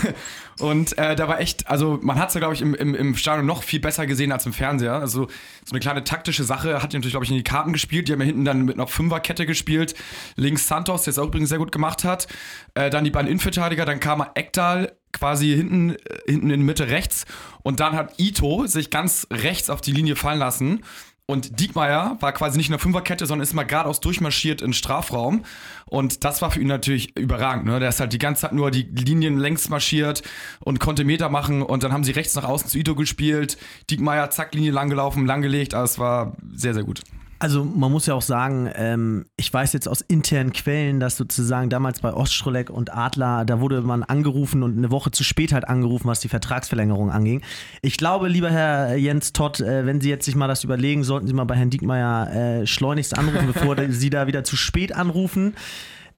Und 0.58 0.97
äh, 0.97 1.14
da 1.14 1.29
war 1.29 1.41
echt, 1.41 1.69
also 1.69 1.99
man 2.00 2.19
hat 2.19 2.29
es 2.29 2.35
ja, 2.35 2.41
glaube 2.41 2.55
ich, 2.55 2.62
im, 2.62 2.75
im, 2.75 2.94
im 2.94 3.14
Stadion 3.14 3.44
noch 3.44 3.62
viel 3.62 3.81
besser 3.81 4.06
gesehen 4.06 4.32
als 4.32 4.47
im 4.47 4.55
Fernseher. 4.55 4.94
Also 4.94 5.26
so 5.64 5.73
eine 5.73 5.81
kleine 5.81 6.03
taktische 6.03 6.44
Sache 6.44 6.82
hat 6.82 6.94
natürlich, 6.94 7.11
glaube 7.11 7.25
ich, 7.25 7.31
in 7.31 7.37
die 7.37 7.44
Karten 7.44 7.75
gespielt. 7.75 8.08
Die 8.08 8.12
haben 8.12 8.20
ja 8.20 8.26
hinten 8.26 8.44
dann 8.47 8.64
mit 8.64 8.76
einer 8.76 8.87
Fünferkette 8.87 9.44
gespielt. 9.44 9.94
Links 10.37 10.67
Santos, 10.67 11.05
der 11.05 11.11
es 11.11 11.19
auch 11.19 11.26
übrigens 11.26 11.50
sehr 11.50 11.58
gut 11.58 11.73
gemacht 11.73 12.05
hat. 12.05 12.26
Äh, 12.75 12.88
dann 12.88 13.05
die 13.05 13.11
beiden 13.11 13.29
Innenverteidiger, 13.29 13.85
dann 13.85 14.00
kam 14.00 14.25
Ekdal 14.35 14.97
quasi 15.12 15.55
hinten, 15.55 15.91
äh, 15.91 15.97
hinten 16.26 16.50
in 16.50 16.62
Mitte 16.62 16.88
rechts. 16.88 17.26
Und 17.62 17.81
dann 17.81 17.94
hat 17.94 18.19
Ito 18.19 18.67
sich 18.67 18.91
ganz 18.91 19.26
rechts 19.31 19.69
auf 19.69 19.82
die 19.82 19.93
Linie 19.93 20.17
fallen 20.17 20.38
lassen. 20.38 20.85
Und 21.28 21.58
Diekmeyer 21.58 22.17
war 22.20 22.32
quasi 22.32 22.56
nicht 22.56 22.69
in 22.69 22.73
der 22.73 22.78
Fünferkette, 22.78 23.26
sondern 23.26 23.43
ist 23.43 23.52
mal 23.52 23.64
geradeaus 23.64 23.99
durchmarschiert 23.99 24.61
in 24.61 24.69
den 24.69 24.75
Strafraum. 24.75 25.44
Und 25.87 26.23
das 26.23 26.40
war 26.40 26.52
für 26.52 26.61
ihn 26.61 26.69
natürlich 26.69 27.17
überragend. 27.17 27.67
Ne? 27.67 27.81
Der 27.81 27.88
ist 27.88 27.99
halt 27.99 28.12
die 28.12 28.19
ganze 28.19 28.43
Zeit 28.43 28.52
nur 28.52 28.70
die 28.70 28.82
Linien 28.82 29.37
längs 29.37 29.69
marschiert 29.69 30.23
und 30.61 30.78
konnte 30.78 31.05
Meter 31.05 31.28
machen. 31.28 31.62
Und 31.62 31.82
dann 31.82 31.93
haben 31.93 32.05
sie 32.05 32.12
rechts 32.12 32.37
nach 32.37 32.44
außen 32.44 32.69
zu 32.69 32.78
Ito 32.78 32.94
gespielt. 32.94 33.58
Diekmeyer, 33.90 34.31
zack, 34.31 34.55
Linie 34.55 34.70
lang 34.70 34.88
gelaufen, 34.88 35.26
lang 35.26 35.43
gelegt. 35.43 35.75
Also 35.75 35.94
es 35.94 35.99
war 35.99 36.37
sehr, 36.55 36.75
sehr 36.75 36.84
gut. 36.84 37.02
Also 37.38 37.65
man 37.65 37.93
muss 37.93 38.06
ja 38.06 38.15
auch 38.15 38.23
sagen, 38.23 38.71
ähm, 38.75 39.27
ich 39.37 39.53
weiß 39.53 39.75
jetzt 39.75 39.88
aus 39.88 40.00
internen 40.00 40.53
Quellen, 40.53 41.00
dass 41.00 41.17
sozusagen 41.17 41.69
damals 41.69 42.00
bei 42.00 42.12
Ostschroleck 42.12 42.71
und 42.71 42.94
Adler, 42.94 43.44
da 43.44 43.61
wurde 43.61 43.83
man 43.83 44.03
angerufen 44.03 44.62
und 44.62 44.79
eine 44.79 44.91
Woche 44.91 45.11
zu 45.11 45.23
spät 45.23 45.53
halt 45.53 45.69
angerufen, 45.69 46.09
was 46.09 46.21
die 46.21 46.29
Vertragsverlängerung 46.29 47.11
anging. 47.11 47.43
Ich 47.83 47.99
glaube, 47.99 48.29
lieber 48.29 48.50
Herr 48.50 48.97
Jens 48.97 49.33
Todd, 49.33 49.61
äh, 49.61 49.85
wenn 49.85 50.00
Sie 50.00 50.09
jetzt 50.09 50.25
sich 50.25 50.35
mal 50.35 50.49
das 50.49 50.65
überlegen, 50.65 51.05
sollten 51.05 51.27
Sie 51.27 51.35
mal 51.35 51.44
bei 51.44 51.56
Herrn 51.56 51.71
Diekmeyer 51.71 52.62
äh, 52.62 52.67
schleunigst 52.67 53.19
anrufen, 53.19 53.47
bevor 53.53 53.77
Sie 53.91 54.11
da 54.11 54.27
wieder 54.27 54.43
zu 54.44 54.56
spät 54.56 54.94
anrufen. 54.94 55.55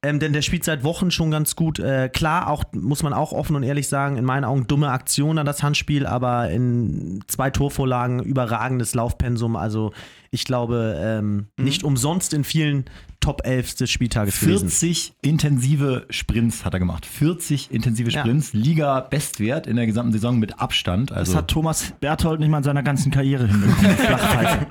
Ähm, 0.01 0.21
denn 0.21 0.33
der 0.33 0.43
spielt 0.43 0.63
seit 0.63 0.85
Wochen 0.85 1.11
schon 1.11 1.33
ganz 1.33 1.57
gut. 1.57 1.81
Äh, 1.81 2.09
klar, 2.09 2.49
auch 2.49 2.63
muss 2.73 3.03
man 3.03 3.13
auch 3.13 3.33
offen 3.33 3.57
und 3.57 3.65
ehrlich 3.65 3.89
sagen, 3.89 4.17
in 4.17 4.25
meinen 4.25 4.45
Augen 4.45 4.67
dumme 4.69 4.91
Aktion 4.91 5.39
an 5.39 5.47
das 5.47 5.63
Handspiel, 5.65 6.07
aber 6.07 6.51
in 6.51 7.21
zwei 7.27 7.51
Torvorlagen 7.51 8.21
überragendes 8.23 8.95
Laufpensum. 8.95 9.57
Also 9.57 9.93
ich 10.31 10.45
glaube, 10.45 10.97
ähm, 11.03 11.47
nicht 11.57 11.83
umsonst 11.83 12.33
in 12.33 12.45
vielen 12.45 12.85
Top 13.19 13.41
11 13.45 13.75
des 13.75 13.91
Spieltages 13.91 14.39
gewesen. 14.39 14.69
40 14.69 15.15
intensive 15.23 16.07
Sprints 16.11 16.65
hat 16.65 16.75
er 16.75 16.79
gemacht. 16.79 17.05
40 17.05 17.73
intensive 17.73 18.11
Ja. 18.11 18.21
Sprints, 18.21 18.53
Liga-Bestwert 18.53 19.67
in 19.67 19.75
der 19.75 19.87
gesamten 19.87 20.13
Saison 20.13 20.39
mit 20.39 20.61
Abstand. 20.61 21.11
Das 21.11 21.19
Also 21.19 21.37
hat 21.39 21.49
Thomas 21.49 21.93
Berthold 21.99 22.39
nicht 22.39 22.51
mal 22.51 22.59
in 22.59 22.65
seiner 22.65 22.85
ganzen 22.85 23.11
Karriere 23.11 23.49
hinbekommen. 23.49 23.97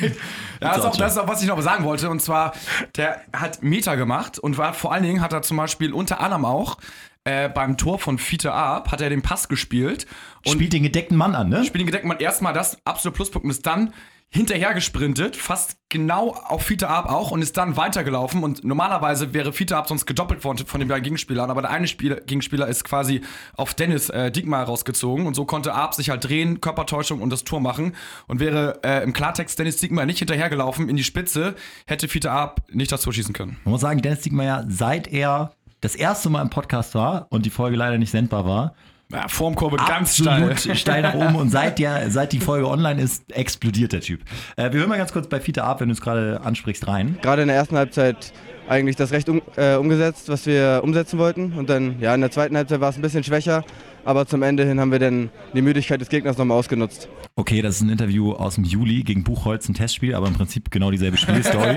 Ja, 0.60 0.68
das 0.68 0.78
ist, 0.78 0.84
auch, 0.84 0.96
das 0.96 1.12
ist 1.12 1.18
auch, 1.18 1.28
was 1.28 1.42
ich 1.42 1.48
noch 1.48 1.60
sagen 1.60 1.84
wollte. 1.84 2.10
Und 2.10 2.20
zwar, 2.20 2.52
der 2.96 3.20
hat 3.32 3.62
Meter 3.62 3.96
gemacht 3.96 4.38
und 4.38 4.58
war 4.58 4.74
vor 4.74 4.92
allen 4.92 5.02
Dingen 5.02 5.20
hat 5.20 5.32
er 5.32 5.42
zum 5.42 5.56
Beispiel 5.56 5.92
unter 5.92 6.20
anderem 6.20 6.44
auch 6.44 6.78
äh, 7.24 7.48
beim 7.48 7.76
Tor 7.76 7.98
von 7.98 8.18
Fiete 8.18 8.52
Ab 8.52 8.90
hat 8.90 9.00
er 9.00 9.10
den 9.10 9.22
Pass 9.22 9.48
gespielt 9.48 10.06
und 10.46 10.52
spielt 10.52 10.72
den 10.72 10.82
gedeckten 10.82 11.16
Mann 11.16 11.34
an, 11.34 11.48
ne? 11.48 11.64
spielt 11.64 11.80
den 11.80 11.86
gedeckten 11.86 12.08
Mann 12.08 12.18
erstmal 12.18 12.52
das 12.52 12.78
absolute 12.86 13.16
Pluspunkt 13.16 13.44
und 13.44 13.50
ist 13.50 13.66
dann 13.66 13.92
hinterher 14.30 14.74
gesprintet, 14.74 15.36
fast 15.36 15.78
genau 15.88 16.32
auf 16.32 16.62
Fiete 16.62 16.88
Ab 16.88 17.08
auch 17.08 17.30
und 17.30 17.40
ist 17.40 17.56
dann 17.56 17.76
weitergelaufen. 17.78 18.42
Und 18.42 18.62
normalerweise 18.62 19.32
wäre 19.32 19.52
Fiete 19.52 19.76
Ab 19.76 19.88
sonst 19.88 20.04
gedoppelt 20.06 20.44
worden 20.44 20.66
von 20.66 20.80
den 20.80 20.88
beiden 20.88 21.04
Gegenspielern, 21.04 21.50
aber 21.50 21.62
der 21.62 21.70
eine 21.70 21.88
Spieler, 21.88 22.16
Gegenspieler 22.16 22.66
ist 22.68 22.84
quasi 22.84 23.22
auf 23.56 23.72
Dennis 23.72 24.10
äh, 24.10 24.30
Diekmeyer 24.30 24.64
rausgezogen. 24.64 25.26
Und 25.26 25.34
so 25.34 25.46
konnte 25.46 25.72
Ab 25.74 25.94
sich 25.94 26.10
halt 26.10 26.28
drehen, 26.28 26.60
Körpertäuschung 26.60 27.22
und 27.22 27.30
das 27.30 27.44
Tor 27.44 27.60
machen. 27.60 27.94
Und 28.26 28.40
wäre 28.40 28.80
äh, 28.84 29.02
im 29.02 29.14
Klartext 29.14 29.58
Dennis 29.58 29.78
Diekmeyer 29.78 30.06
nicht 30.06 30.18
hinterhergelaufen 30.18 30.90
in 30.90 30.96
die 30.96 31.04
Spitze, 31.04 31.54
hätte 31.86 32.06
Fiete 32.06 32.30
Ab 32.30 32.62
nicht 32.70 32.92
das 32.92 33.02
Tor 33.02 33.14
schießen 33.14 33.32
können. 33.32 33.56
Man 33.64 33.72
muss 33.72 33.80
sagen, 33.80 34.02
Dennis 34.02 34.20
Diekmeyer, 34.20 34.66
seit 34.68 35.08
er 35.08 35.52
das 35.80 35.94
erste 35.94 36.28
Mal 36.28 36.42
im 36.42 36.50
Podcast 36.50 36.94
war 36.94 37.28
und 37.30 37.46
die 37.46 37.50
Folge 37.50 37.76
leider 37.76 37.96
nicht 37.96 38.10
sendbar 38.10 38.44
war, 38.44 38.74
Ja, 39.10 39.26
Formkurve 39.26 39.76
ganz 39.76 40.18
steil. 40.18 40.54
steil. 40.76 41.00
nach 41.00 41.14
oben 41.14 41.36
und 41.36 41.48
seit, 41.48 41.78
der, 41.78 42.10
seit 42.10 42.32
die 42.32 42.40
Folge 42.40 42.68
online 42.68 43.00
ist, 43.00 43.32
explodiert 43.32 43.92
der 43.92 44.02
Typ. 44.02 44.20
Äh, 44.56 44.70
wir 44.70 44.80
hören 44.80 44.90
mal 44.90 44.98
ganz 44.98 45.14
kurz 45.14 45.26
bei 45.28 45.40
Fiete 45.40 45.64
ab, 45.64 45.80
wenn 45.80 45.88
du 45.88 45.94
es 45.94 46.02
gerade 46.02 46.42
ansprichst, 46.42 46.86
rein. 46.86 47.16
gerade 47.22 47.40
in 47.40 47.48
der 47.48 47.56
ersten 47.56 47.76
Halbzeit 47.78 48.34
eigentlich 48.68 48.96
das 48.96 49.10
Recht 49.10 49.30
um, 49.30 49.40
äh, 49.56 49.76
umgesetzt, 49.76 50.28
was 50.28 50.44
wir 50.44 50.82
umsetzen 50.84 51.18
wollten. 51.18 51.54
Und 51.54 51.70
dann, 51.70 51.98
ja, 52.00 52.14
in 52.14 52.20
der 52.20 52.30
zweiten 52.30 52.54
Halbzeit 52.54 52.82
war 52.82 52.90
es 52.90 52.96
ein 52.96 53.02
bisschen 53.02 53.24
schwächer, 53.24 53.64
aber 54.08 54.24
zum 54.24 54.42
Ende 54.42 54.64
hin 54.64 54.80
haben 54.80 54.90
wir 54.90 54.98
dann 54.98 55.28
die 55.52 55.60
Müdigkeit 55.60 56.00
des 56.00 56.08
Gegners 56.08 56.38
nochmal 56.38 56.56
ausgenutzt. 56.56 57.10
Okay, 57.36 57.60
das 57.60 57.76
ist 57.76 57.82
ein 57.82 57.90
Interview 57.90 58.32
aus 58.32 58.54
dem 58.54 58.64
Juli 58.64 59.02
gegen 59.02 59.22
Buchholz, 59.22 59.68
ein 59.68 59.74
Testspiel, 59.74 60.14
aber 60.14 60.28
im 60.28 60.32
Prinzip 60.32 60.70
genau 60.70 60.90
dieselbe 60.90 61.18
Spielstory. 61.18 61.76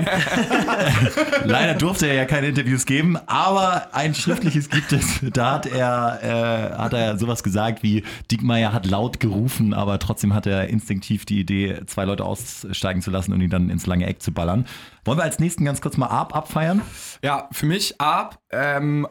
Leider 1.44 1.74
durfte 1.74 2.06
er 2.06 2.14
ja 2.14 2.24
keine 2.24 2.46
Interviews 2.46 2.86
geben, 2.86 3.18
aber 3.26 3.94
ein 3.94 4.14
schriftliches 4.14 4.70
gibt 4.70 4.94
es. 4.94 5.20
Da 5.30 5.52
hat 5.52 5.66
er, 5.66 6.72
äh, 6.74 6.78
hat 6.78 6.94
er 6.94 7.18
sowas 7.18 7.42
gesagt 7.42 7.82
wie, 7.82 8.02
Diekmeyer 8.30 8.72
hat 8.72 8.86
laut 8.86 9.20
gerufen, 9.20 9.74
aber 9.74 9.98
trotzdem 9.98 10.32
hat 10.32 10.46
er 10.46 10.68
instinktiv 10.68 11.26
die 11.26 11.38
Idee, 11.38 11.82
zwei 11.84 12.06
Leute 12.06 12.24
aussteigen 12.24 13.02
zu 13.02 13.10
lassen 13.10 13.34
und 13.34 13.42
ihn 13.42 13.50
dann 13.50 13.68
ins 13.68 13.84
lange 13.84 14.06
Eck 14.06 14.22
zu 14.22 14.32
ballern. 14.32 14.64
Wollen 15.04 15.18
wir 15.18 15.24
als 15.24 15.38
nächsten 15.38 15.66
ganz 15.66 15.82
kurz 15.82 15.98
mal 15.98 16.06
Ab 16.06 16.34
abfeiern? 16.34 16.80
Ja, 17.22 17.50
für 17.52 17.66
mich 17.66 18.00
Ab, 18.00 18.38
ähm, 18.50 19.06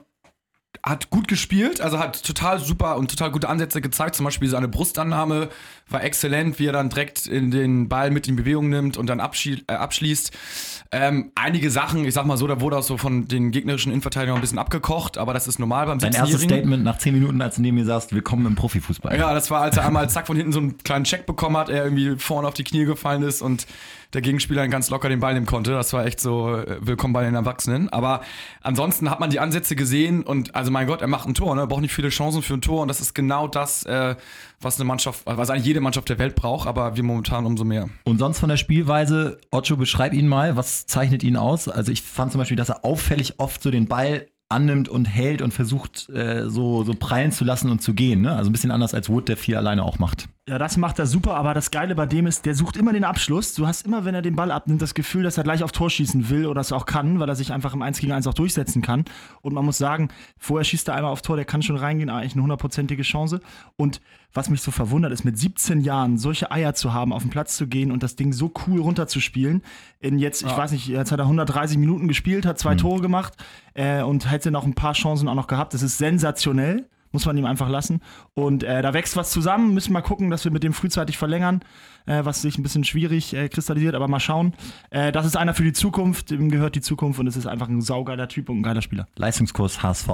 hat 0.83 1.09
gut 1.09 1.27
gespielt, 1.27 1.79
also 1.79 1.99
hat 1.99 2.23
total 2.23 2.59
super 2.59 2.97
und 2.97 3.09
total 3.11 3.31
gute 3.31 3.49
Ansätze 3.49 3.81
gezeigt. 3.81 4.15
Zum 4.15 4.25
Beispiel 4.25 4.49
seine 4.49 4.67
Brustannahme 4.67 5.49
war 5.93 6.03
exzellent, 6.03 6.59
wie 6.59 6.67
er 6.67 6.73
dann 6.73 6.89
direkt 6.89 7.27
in 7.27 7.51
den 7.51 7.89
Ball 7.89 8.11
mit 8.11 8.27
in 8.27 8.35
Bewegung 8.35 8.69
nimmt 8.69 8.97
und 8.97 9.07
dann 9.07 9.19
abschli 9.19 9.63
äh, 9.67 9.73
abschließt. 9.73 10.31
Ähm, 10.93 11.31
einige 11.35 11.71
Sachen, 11.71 12.03
ich 12.03 12.13
sag 12.13 12.25
mal 12.25 12.35
so, 12.37 12.47
da 12.47 12.59
wurde 12.59 12.77
auch 12.77 12.83
so 12.83 12.97
von 12.97 13.27
den 13.27 13.51
gegnerischen 13.51 13.91
Innenverteidigern 13.91 14.35
ein 14.35 14.41
bisschen 14.41 14.59
abgekocht, 14.59 15.17
aber 15.17 15.33
das 15.33 15.47
ist 15.47 15.57
normal 15.57 15.85
beim 15.85 15.99
Dein 15.99 16.11
erstes 16.11 16.41
17-Jährigen. 16.41 16.57
Statement 16.57 16.83
nach 16.83 16.97
zehn 16.97 17.13
Minuten, 17.13 17.41
als 17.41 17.55
du 17.55 17.61
neben 17.61 17.77
mir 17.77 17.85
sagst, 17.85 18.13
willkommen 18.13 18.45
im 18.45 18.55
Profifußball. 18.55 19.17
Ja, 19.17 19.33
das 19.33 19.49
war, 19.49 19.61
als 19.61 19.77
er 19.77 19.85
einmal 19.85 20.09
zack 20.09 20.27
von 20.27 20.35
hinten 20.35 20.51
so 20.51 20.59
einen 20.59 20.77
kleinen 20.79 21.05
Check 21.05 21.25
bekommen 21.25 21.55
hat, 21.55 21.69
er 21.69 21.85
irgendwie 21.85 22.17
vorne 22.17 22.47
auf 22.47 22.53
die 22.53 22.63
Knie 22.63 22.85
gefallen 22.85 23.23
ist 23.23 23.41
und 23.41 23.67
der 24.13 24.21
Gegenspieler 24.21 24.61
dann 24.61 24.71
ganz 24.71 24.89
locker 24.89 25.07
den 25.09 25.19
Ball 25.19 25.33
nehmen 25.33 25.45
konnte. 25.45 25.71
Das 25.71 25.93
war 25.93 26.05
echt 26.05 26.19
so 26.19 26.57
äh, 26.57 26.77
willkommen 26.81 27.13
bei 27.13 27.23
den 27.23 27.35
Erwachsenen. 27.35 27.89
Aber 27.89 28.21
ansonsten 28.61 29.09
hat 29.09 29.19
man 29.19 29.29
die 29.29 29.39
Ansätze 29.39 29.75
gesehen 29.75 30.23
und 30.23 30.53
also 30.55 30.71
mein 30.71 30.87
Gott, 30.87 31.01
er 31.01 31.07
macht 31.07 31.27
ein 31.27 31.33
Tor, 31.33 31.55
ne? 31.55 31.61
Er 31.61 31.67
braucht 31.67 31.81
nicht 31.81 31.93
viele 31.93 32.09
Chancen 32.09 32.41
für 32.41 32.55
ein 32.55 32.61
Tor 32.61 32.81
und 32.81 32.87
das 32.87 32.99
ist 32.99 33.13
genau 33.13 33.47
das, 33.47 33.85
äh, 33.85 34.15
was 34.59 34.75
eine 34.75 34.85
Mannschaft, 34.85 35.21
was 35.25 35.49
eigentlich 35.49 35.65
jede 35.65 35.80
Mannschaft 35.81 36.09
der 36.09 36.19
Welt 36.19 36.35
braucht, 36.35 36.67
aber 36.67 36.95
wir 36.95 37.03
momentan 37.03 37.45
umso 37.45 37.63
mehr. 37.63 37.89
Und 38.05 38.19
sonst 38.19 38.39
von 38.39 38.49
der 38.49 38.57
Spielweise, 38.57 39.39
Ocho, 39.51 39.75
beschreib 39.75 40.13
ihn 40.13 40.27
mal, 40.27 40.55
was 40.55 40.85
zeichnet 40.85 41.23
ihn 41.23 41.35
aus? 41.35 41.67
Also 41.67 41.91
ich 41.91 42.01
fand 42.01 42.31
zum 42.31 42.39
Beispiel, 42.39 42.57
dass 42.57 42.69
er 42.69 42.85
auffällig 42.85 43.39
oft 43.39 43.61
so 43.61 43.71
den 43.71 43.87
Ball 43.87 44.27
annimmt 44.51 44.89
und 44.89 45.05
hält 45.05 45.41
und 45.41 45.53
versucht 45.53 46.09
äh, 46.09 46.49
so, 46.49 46.83
so 46.83 46.93
prallen 46.93 47.31
zu 47.31 47.45
lassen 47.45 47.71
und 47.71 47.81
zu 47.81 47.93
gehen. 47.93 48.21
Ne? 48.21 48.35
Also 48.35 48.49
ein 48.49 48.53
bisschen 48.53 48.71
anders 48.71 48.93
als 48.93 49.09
Wood, 49.09 49.29
der 49.29 49.37
viel 49.37 49.55
alleine 49.55 49.83
auch 49.83 49.97
macht. 49.97 50.27
Ja, 50.49 50.57
das 50.57 50.75
macht 50.75 50.97
er 50.97 51.05
super, 51.05 51.35
aber 51.35 51.53
das 51.53 51.69
Geile 51.69 51.93
bei 51.93 52.07
dem 52.07 52.25
ist, 52.25 52.47
der 52.47 52.55
sucht 52.55 52.75
immer 52.75 52.93
den 52.93 53.03
Abschluss. 53.03 53.53
Du 53.53 53.67
hast 53.67 53.85
immer, 53.85 54.05
wenn 54.05 54.15
er 54.15 54.23
den 54.23 54.35
Ball 54.35 54.49
abnimmt, 54.49 54.81
das 54.81 54.95
Gefühl, 54.95 55.21
dass 55.21 55.37
er 55.37 55.43
gleich 55.43 55.61
auf 55.61 55.71
Tor 55.71 55.91
schießen 55.91 56.29
will 56.29 56.47
oder 56.47 56.61
es 56.61 56.71
auch 56.71 56.87
kann, 56.87 57.19
weil 57.19 57.29
er 57.29 57.35
sich 57.35 57.53
einfach 57.53 57.75
im 57.75 57.83
1 57.83 57.99
gegen 57.99 58.11
1 58.11 58.25
auch 58.25 58.33
durchsetzen 58.33 58.81
kann. 58.81 59.05
Und 59.43 59.53
man 59.53 59.63
muss 59.63 59.77
sagen, 59.77 60.09
vorher 60.39 60.63
schießt 60.63 60.87
er 60.87 60.95
einmal 60.95 61.11
auf 61.11 61.21
Tor, 61.21 61.35
der 61.35 61.45
kann 61.45 61.61
schon 61.61 61.77
reingehen, 61.77 62.09
eigentlich 62.09 62.33
eine 62.33 62.41
hundertprozentige 62.41 63.03
Chance. 63.03 63.39
Und 63.75 64.01
was 64.33 64.49
mich 64.49 64.63
so 64.63 64.71
verwundert 64.71 65.11
ist, 65.11 65.23
mit 65.23 65.37
17 65.37 65.81
Jahren 65.81 66.17
solche 66.17 66.51
Eier 66.51 66.73
zu 66.73 66.91
haben, 66.91 67.13
auf 67.13 67.21
den 67.21 67.29
Platz 67.29 67.55
zu 67.55 67.67
gehen 67.67 67.91
und 67.91 68.01
das 68.01 68.15
Ding 68.15 68.33
so 68.33 68.51
cool 68.65 68.79
runterzuspielen. 68.79 69.61
In 69.99 70.17
jetzt, 70.17 70.41
ich 70.41 70.57
weiß 70.57 70.71
nicht, 70.71 70.87
jetzt 70.87 71.11
hat 71.11 71.19
er 71.19 71.25
130 71.25 71.77
Minuten 71.77 72.07
gespielt, 72.07 72.47
hat 72.47 72.57
zwei 72.57 72.73
Tore 72.73 73.01
gemacht 73.01 73.35
äh, 73.75 74.01
und 74.01 74.31
hätte 74.31 74.49
noch 74.49 74.65
ein 74.65 74.73
paar 74.73 74.93
Chancen 74.93 75.27
auch 75.27 75.35
noch 75.35 75.47
gehabt. 75.47 75.75
Das 75.75 75.83
ist 75.83 75.99
sensationell. 75.99 76.87
Muss 77.11 77.25
man 77.25 77.37
ihm 77.37 77.45
einfach 77.45 77.69
lassen. 77.69 78.01
Und 78.33 78.63
äh, 78.63 78.81
da 78.81 78.93
wächst 78.93 79.15
was 79.15 79.31
zusammen. 79.31 79.73
Müssen 79.73 79.93
mal 79.93 80.01
gucken, 80.01 80.29
dass 80.29 80.45
wir 80.45 80.51
mit 80.51 80.63
dem 80.63 80.73
frühzeitig 80.73 81.17
verlängern, 81.17 81.61
äh, 82.05 82.23
was 82.23 82.41
sich 82.41 82.57
ein 82.57 82.63
bisschen 82.63 82.83
schwierig 82.83 83.33
äh, 83.33 83.49
kristallisiert, 83.49 83.95
aber 83.95 84.07
mal 84.07 84.19
schauen. 84.19 84.53
Äh, 84.89 85.11
das 85.11 85.25
ist 85.25 85.35
einer 85.35 85.53
für 85.53 85.63
die 85.63 85.73
Zukunft, 85.73 86.31
ihm 86.31 86.49
gehört 86.49 86.75
die 86.75 86.81
Zukunft 86.81 87.19
und 87.19 87.27
es 87.27 87.35
ist 87.35 87.47
einfach 87.47 87.67
ein 87.67 87.81
saugeiler 87.81 88.27
Typ 88.27 88.49
und 88.49 88.59
ein 88.59 88.63
geiler 88.63 88.81
Spieler. 88.81 89.07
Leistungskurs 89.15 89.83
HSV. 89.83 90.09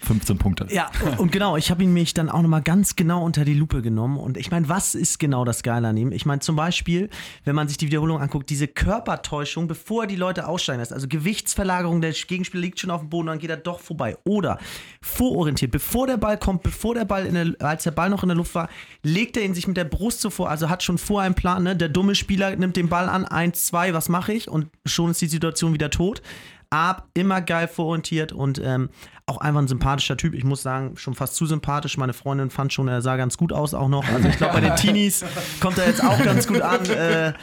15 0.00 0.38
Punkte. 0.38 0.66
Ja, 0.70 0.90
und 1.18 1.32
genau, 1.32 1.56
ich 1.56 1.70
habe 1.70 1.82
ihn 1.82 1.92
mich 1.92 2.14
dann 2.14 2.30
auch 2.30 2.40
nochmal 2.40 2.62
ganz 2.62 2.96
genau 2.96 3.24
unter 3.24 3.44
die 3.44 3.54
Lupe 3.54 3.82
genommen. 3.82 4.16
Und 4.18 4.36
ich 4.36 4.50
meine, 4.50 4.68
was 4.68 4.94
ist 4.94 5.18
genau 5.18 5.44
das 5.44 5.62
Geile 5.62 5.88
an 5.88 5.96
ihm? 5.96 6.12
Ich 6.12 6.24
meine, 6.24 6.40
zum 6.40 6.56
Beispiel, 6.56 7.10
wenn 7.44 7.54
man 7.54 7.68
sich 7.68 7.78
die 7.78 7.86
Wiederholung 7.88 8.20
anguckt, 8.20 8.48
diese 8.50 8.68
Körpertäuschung, 8.68 9.66
bevor 9.66 10.06
die 10.06 10.16
Leute 10.16 10.46
aussteigen 10.46 10.80
lässt. 10.80 10.92
Also 10.92 11.08
Gewichtsverlagerung, 11.08 12.00
der 12.00 12.12
Gegenspieler 12.12 12.62
liegt 12.62 12.80
schon 12.80 12.90
auf 12.90 13.00
dem 13.00 13.10
Boden, 13.10 13.26
dann 13.26 13.38
geht 13.38 13.50
er 13.50 13.56
doch 13.56 13.80
vorbei. 13.80 14.16
Oder 14.24 14.58
vororientiert, 15.02 15.72
bevor 15.72 16.06
der 16.06 16.16
Ball 16.16 16.38
kommt, 16.38 16.62
bevor 16.62 16.94
der 16.94 17.04
Ball, 17.04 17.26
in 17.26 17.34
der, 17.34 17.54
als 17.66 17.84
der 17.84 17.90
Ball 17.90 18.08
noch 18.08 18.22
in 18.22 18.28
der 18.28 18.36
Luft 18.36 18.54
war, 18.54 18.68
legt 19.02 19.36
er 19.36 19.44
ihn 19.44 19.54
sich 19.54 19.66
mit 19.66 19.76
der 19.76 19.84
Brust 19.84 20.20
so 20.20 20.30
vor, 20.30 20.48
also 20.48 20.68
hat 20.68 20.82
schon 20.82 20.98
vor 20.98 21.22
einen 21.22 21.34
Plan, 21.34 21.62
ne? 21.62 21.76
Der 21.76 21.88
dumme 21.88 22.14
Spieler 22.14 22.54
nimmt 22.56 22.76
den 22.76 22.88
Ball 22.88 23.08
an, 23.08 23.24
eins, 23.24 23.66
zwei, 23.66 23.94
was 23.94 24.08
mache 24.08 24.32
ich? 24.32 24.48
Und 24.48 24.68
schon 24.86 25.10
ist 25.10 25.20
die 25.20 25.26
Situation 25.26 25.72
wieder 25.72 25.90
tot. 25.90 26.22
Ab, 26.70 27.08
immer 27.14 27.40
geil 27.40 27.66
vororientiert 27.66 28.32
und 28.32 28.60
ähm, 28.62 28.90
auch 29.28 29.38
einfach 29.38 29.60
ein 29.60 29.68
sympathischer 29.68 30.16
Typ. 30.16 30.34
Ich 30.34 30.44
muss 30.44 30.62
sagen, 30.62 30.96
schon 30.96 31.14
fast 31.14 31.34
zu 31.34 31.46
sympathisch. 31.46 31.96
Meine 31.96 32.12
Freundin 32.12 32.50
fand 32.50 32.72
schon, 32.72 32.88
er 32.88 33.02
sah 33.02 33.16
ganz 33.16 33.36
gut 33.36 33.52
aus 33.52 33.74
auch 33.74 33.88
noch. 33.88 34.06
Also 34.08 34.28
ich 34.28 34.36
glaube, 34.36 34.54
bei 34.54 34.60
den 34.60 34.76
Teenies 34.76 35.24
kommt 35.60 35.78
er 35.78 35.86
jetzt 35.86 36.02
auch 36.02 36.22
ganz 36.22 36.46
gut 36.46 36.60
an. 36.60 36.84
Äh, 36.86 37.34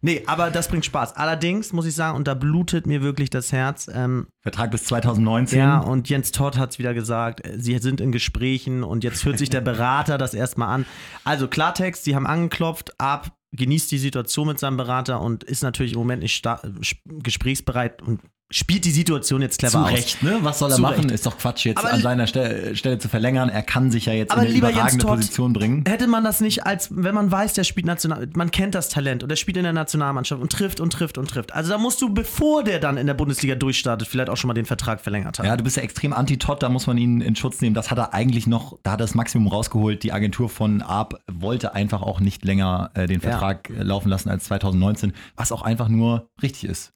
nee, 0.00 0.22
aber 0.26 0.50
das 0.50 0.68
bringt 0.68 0.84
Spaß. 0.84 1.16
Allerdings 1.16 1.72
muss 1.72 1.86
ich 1.86 1.94
sagen, 1.94 2.16
und 2.16 2.28
da 2.28 2.34
blutet 2.34 2.86
mir 2.86 3.02
wirklich 3.02 3.30
das 3.30 3.52
Herz. 3.52 3.90
Ähm, 3.92 4.28
Vertrag 4.42 4.70
bis 4.70 4.84
2019. 4.84 5.58
ja, 5.58 5.78
und 5.78 6.08
Jens 6.08 6.32
Todd 6.32 6.56
hat 6.58 6.70
es 6.70 6.78
wieder 6.78 6.94
gesagt, 6.94 7.46
äh, 7.46 7.58
sie 7.58 7.76
sind 7.78 8.00
in 8.00 8.12
Gesprächen 8.12 8.82
und 8.82 9.04
jetzt 9.04 9.24
hört 9.24 9.38
sich 9.38 9.50
der 9.50 9.60
Berater 9.60 10.18
das 10.18 10.34
erstmal 10.34 10.68
an. 10.68 10.86
Also 11.24 11.48
Klartext, 11.48 12.04
sie 12.04 12.14
haben 12.14 12.26
angeklopft, 12.26 12.98
ab, 12.98 13.32
genießt 13.52 13.90
die 13.90 13.98
Situation 13.98 14.46
mit 14.46 14.58
seinem 14.58 14.76
Berater 14.76 15.20
und 15.20 15.44
ist 15.44 15.62
natürlich 15.62 15.92
im 15.92 15.98
Moment 15.98 16.22
nicht 16.22 16.44
äh, 16.46 16.56
gesprächsbereit 17.22 18.02
und 18.02 18.20
spielt 18.52 18.84
die 18.84 18.90
Situation 18.90 19.42
jetzt 19.42 19.58
clever 19.58 19.72
Zu 19.72 19.78
aus. 19.78 19.90
Recht, 19.92 20.22
ne? 20.22 20.38
Was 20.42 20.58
soll 20.58 20.70
er 20.72 20.76
Zu 20.76 20.82
machen? 20.82 20.96
Recht. 21.02 21.10
Ist 21.12 21.24
doch 21.26 21.38
Quatsch, 21.38 21.64
jetzt 21.66 21.78
Aber- 21.78 21.92
an 21.92 22.00
seiner 22.00 22.26
Stelle, 22.26 22.74
Stelle 22.74 22.98
zu 22.98 23.08
verlängern. 23.08 23.48
Er 23.48 23.62
kann 23.62 23.90
sich 23.92 24.06
ja 24.06 24.12
jetzt 24.12 24.32
in 24.34 24.40
eine 24.40 24.50
überragende 24.50 25.04
Todd, 25.04 25.16
Position 25.16 25.52
bringen. 25.52 25.84
Hätte 25.86 26.06
man 26.08 26.24
das 26.24 26.40
nicht 26.40 26.66
als, 26.66 26.88
wenn 26.92 27.14
man 27.14 27.30
weiß, 27.30 27.52
der 27.54 27.64
spielt 27.64 27.86
national, 27.86 28.28
man 28.34 28.50
kennt 28.50 28.74
das 28.74 28.88
Talent 28.88 29.22
und 29.22 29.30
er 29.30 29.36
spielt 29.36 29.56
in 29.56 29.62
der 29.62 29.72
Nationalmannschaft 29.72 30.42
und 30.42 30.50
trifft 30.50 30.80
und 30.80 30.92
trifft 30.92 31.16
und 31.18 31.28
trifft. 31.30 31.54
Also 31.54 31.70
da 31.70 31.78
musst 31.78 32.02
du, 32.02 32.12
bevor 32.12 32.64
der 32.64 32.80
dann 32.80 32.96
in 32.96 33.06
der 33.06 33.14
Bundesliga 33.14 33.54
durchstartet, 33.54 34.08
vielleicht 34.08 34.30
auch 34.30 34.36
schon 34.36 34.48
mal 34.48 34.54
den 34.54 34.66
Vertrag 34.66 35.00
verlängert 35.00 35.38
haben. 35.38 35.46
Ja, 35.46 35.56
du 35.56 35.62
bist 35.62 35.76
ja 35.76 35.82
extrem 35.84 36.12
anti-Todd, 36.12 36.62
da 36.62 36.68
muss 36.68 36.86
man 36.88 36.98
ihn 36.98 37.20
in 37.20 37.36
Schutz 37.36 37.60
nehmen. 37.60 37.74
Das 37.74 37.90
hat 37.90 37.98
er 37.98 38.14
eigentlich 38.14 38.46
noch, 38.48 38.78
da 38.82 38.92
hat 38.92 38.98
er 39.00 39.04
das 39.04 39.14
Maximum 39.14 39.46
rausgeholt. 39.46 40.02
Die 40.02 40.12
Agentur 40.12 40.48
von 40.48 40.82
Arp 40.82 41.20
wollte 41.30 41.74
einfach 41.74 42.02
auch 42.02 42.18
nicht 42.20 42.44
länger 42.44 42.90
äh, 42.94 43.06
den 43.06 43.20
Ja. 43.20 43.30
Vertrag 43.30 43.70
äh, 43.70 43.82
laufen 43.82 44.08
lassen 44.08 44.28
als 44.28 44.44
2019, 44.44 45.12
was 45.36 45.52
auch 45.52 45.62
einfach 45.62 45.88
nur 45.88 46.28
richtig 46.42 46.64
ist. 46.68 46.92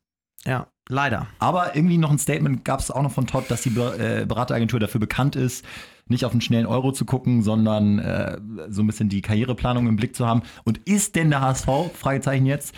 Ja, 0.46 0.66
leider. 0.88 1.26
Aber 1.38 1.74
irgendwie 1.76 1.98
noch 1.98 2.10
ein 2.10 2.18
Statement 2.18 2.64
gab 2.64 2.80
es 2.80 2.90
auch 2.90 3.02
noch 3.02 3.12
von 3.12 3.26
Todd, 3.26 3.44
dass 3.48 3.62
die 3.62 3.70
äh, 3.70 4.24
Berateragentur 4.26 4.80
dafür 4.80 5.00
bekannt 5.00 5.36
ist, 5.36 5.64
nicht 6.06 6.24
auf 6.24 6.32
einen 6.32 6.40
schnellen 6.40 6.66
Euro 6.66 6.92
zu 6.92 7.04
gucken, 7.04 7.42
sondern 7.42 7.98
äh, 7.98 8.38
so 8.68 8.82
ein 8.82 8.86
bisschen 8.86 9.08
die 9.08 9.22
Karriereplanung 9.22 9.86
im 9.86 9.96
Blick 9.96 10.14
zu 10.14 10.26
haben. 10.26 10.42
Und 10.64 10.78
ist 10.86 11.16
denn 11.16 11.30
der 11.30 11.40
HSV, 11.40 11.68
Fragezeichen 11.94 12.46
jetzt, 12.46 12.74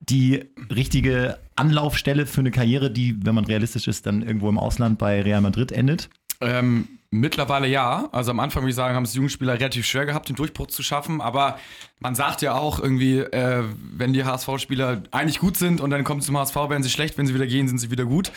die 0.00 0.44
richtige 0.74 1.38
Anlaufstelle 1.56 2.26
für 2.26 2.40
eine 2.40 2.50
Karriere, 2.50 2.90
die, 2.90 3.24
wenn 3.24 3.34
man 3.34 3.44
realistisch 3.44 3.88
ist, 3.88 4.06
dann 4.06 4.22
irgendwo 4.22 4.48
im 4.48 4.58
Ausland 4.58 4.98
bei 4.98 5.22
Real 5.22 5.40
Madrid 5.40 5.72
endet? 5.72 6.10
Ähm, 6.40 6.88
mittlerweile 7.14 7.68
ja. 7.68 8.08
Also 8.12 8.32
am 8.32 8.40
Anfang 8.40 8.62
würde 8.62 8.70
ich 8.70 8.76
sagen, 8.76 8.94
haben 8.94 9.04
es 9.04 9.12
die 9.12 9.16
Jugendspieler 9.16 9.54
relativ 9.54 9.86
schwer 9.86 10.04
gehabt, 10.04 10.28
den 10.28 10.36
Durchbruch 10.36 10.66
zu 10.66 10.82
schaffen. 10.82 11.20
Aber 11.20 11.58
man 12.00 12.14
sagt 12.14 12.42
ja 12.42 12.54
auch 12.54 12.80
irgendwie, 12.80 13.18
äh, 13.18 13.64
wenn 13.92 14.12
die 14.12 14.24
HSV-Spieler 14.24 15.02
eigentlich 15.10 15.38
gut 15.38 15.56
sind 15.56 15.80
und 15.80 15.90
dann 15.90 16.04
kommen 16.04 16.20
sie 16.20 16.26
zum 16.26 16.36
HSV, 16.36 16.56
werden 16.56 16.82
sie 16.82 16.90
schlecht, 16.90 17.16
wenn 17.16 17.26
sie 17.26 17.34
wieder 17.34 17.46
gehen, 17.46 17.68
sind 17.68 17.78
sie 17.78 17.90
wieder 17.90 18.04
gut. 18.04 18.32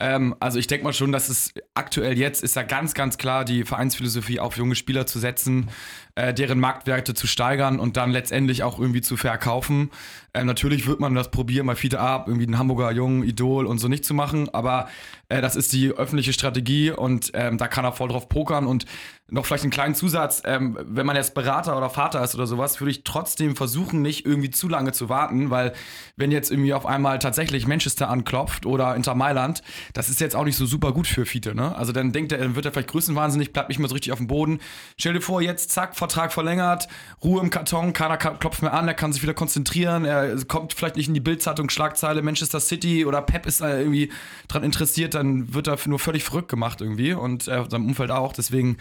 Ähm, 0.00 0.34
also 0.40 0.58
ich 0.58 0.66
denke 0.66 0.84
mal 0.84 0.92
schon, 0.92 1.12
dass 1.12 1.28
es 1.28 1.54
aktuell 1.74 2.18
jetzt 2.18 2.42
ist 2.42 2.56
da 2.56 2.62
ganz, 2.62 2.94
ganz 2.94 3.16
klar 3.16 3.44
die 3.44 3.64
Vereinsphilosophie 3.64 4.40
auf 4.40 4.56
junge 4.56 4.74
Spieler 4.74 5.06
zu 5.06 5.18
setzen, 5.18 5.68
äh, 6.16 6.34
deren 6.34 6.58
Marktwerte 6.58 7.14
zu 7.14 7.26
steigern 7.26 7.78
und 7.78 7.96
dann 7.96 8.10
letztendlich 8.10 8.62
auch 8.62 8.78
irgendwie 8.78 9.02
zu 9.02 9.16
verkaufen. 9.16 9.90
Ähm, 10.34 10.46
natürlich 10.46 10.86
wird 10.86 10.98
man 10.98 11.14
das 11.14 11.30
probieren, 11.30 11.66
mal 11.66 11.76
Fiete 11.76 12.00
ab, 12.00 12.24
irgendwie 12.26 12.46
einen 12.46 12.58
Hamburger 12.58 12.90
Jungen, 12.90 13.22
Idol 13.22 13.66
und 13.66 13.78
so 13.78 13.86
nicht 13.88 14.04
zu 14.04 14.14
machen, 14.14 14.48
aber 14.48 14.88
äh, 15.28 15.40
das 15.40 15.56
ist 15.56 15.72
die 15.72 15.90
öffentliche 15.90 16.32
Strategie 16.32 16.90
und 16.90 17.30
ähm, 17.34 17.58
da 17.58 17.68
kann 17.68 17.84
er 17.84 17.92
voll 17.92 18.08
drauf 18.08 18.28
pokern 18.28 18.66
und 18.66 18.86
noch 19.28 19.44
vielleicht 19.44 19.64
einen 19.64 19.72
kleinen 19.72 19.94
Zusatz, 19.96 20.42
ähm, 20.44 20.78
wenn 20.80 21.04
man 21.04 21.16
jetzt 21.16 21.34
Berater 21.34 21.76
oder 21.76 21.90
Vater 21.90 22.22
ist 22.22 22.36
oder 22.36 22.46
sowas, 22.46 22.80
würde 22.80 22.92
ich 22.92 23.02
trotzdem 23.02 23.56
versuchen, 23.56 24.00
nicht 24.00 24.24
irgendwie 24.24 24.50
zu 24.50 24.68
lange 24.68 24.92
zu 24.92 25.08
warten, 25.08 25.50
weil 25.50 25.72
wenn 26.16 26.30
jetzt 26.30 26.52
irgendwie 26.52 26.72
auf 26.72 26.86
einmal 26.86 27.18
tatsächlich 27.18 27.66
Manchester 27.66 28.08
anklopft 28.08 28.66
oder 28.66 28.94
Inter 28.94 29.16
Mailand, 29.16 29.62
das 29.94 30.08
ist 30.08 30.20
jetzt 30.20 30.36
auch 30.36 30.44
nicht 30.44 30.56
so 30.56 30.64
super 30.64 30.92
gut 30.92 31.08
für 31.08 31.26
Fiete, 31.26 31.56
ne? 31.56 31.74
Also 31.76 31.90
dann 31.90 32.12
denkt 32.12 32.30
er, 32.30 32.38
dann 32.38 32.54
wird 32.54 32.66
er 32.66 32.72
vielleicht 32.72 32.90
größenwahnsinnig, 32.90 33.52
bleibt 33.52 33.68
nicht 33.68 33.80
mehr 33.80 33.88
so 33.88 33.94
richtig 33.94 34.12
auf 34.12 34.18
dem 34.18 34.28
Boden. 34.28 34.60
Stell 34.96 35.14
dir 35.14 35.20
vor, 35.20 35.42
jetzt 35.42 35.72
zack, 35.72 35.96
Vertrag 35.96 36.32
verlängert, 36.32 36.86
Ruhe 37.24 37.40
im 37.40 37.50
Karton, 37.50 37.92
keiner 37.92 38.18
klopft 38.18 38.62
mehr 38.62 38.74
an, 38.74 38.86
er 38.86 38.94
kann 38.94 39.12
sich 39.12 39.22
wieder 39.22 39.34
konzentrieren, 39.34 40.04
er 40.04 40.36
kommt 40.44 40.72
vielleicht 40.72 40.94
nicht 40.94 41.08
in 41.08 41.14
die 41.14 41.20
Bildzeitung 41.20 41.68
Schlagzeile 41.68 42.22
Manchester 42.22 42.60
City 42.60 43.04
oder 43.04 43.22
Pep 43.22 43.44
ist 43.46 43.60
da 43.60 43.76
irgendwie 43.76 44.12
dran 44.46 44.62
interessiert, 44.62 45.14
dann 45.14 45.52
wird 45.52 45.66
er 45.66 45.78
nur 45.86 45.98
völlig 45.98 46.22
verrückt 46.22 46.48
gemacht 46.48 46.80
irgendwie 46.80 47.12
und 47.12 47.48
äh, 47.48 47.64
seinem 47.68 47.86
Umfeld 47.86 48.12
auch. 48.12 48.32
Deswegen, 48.32 48.76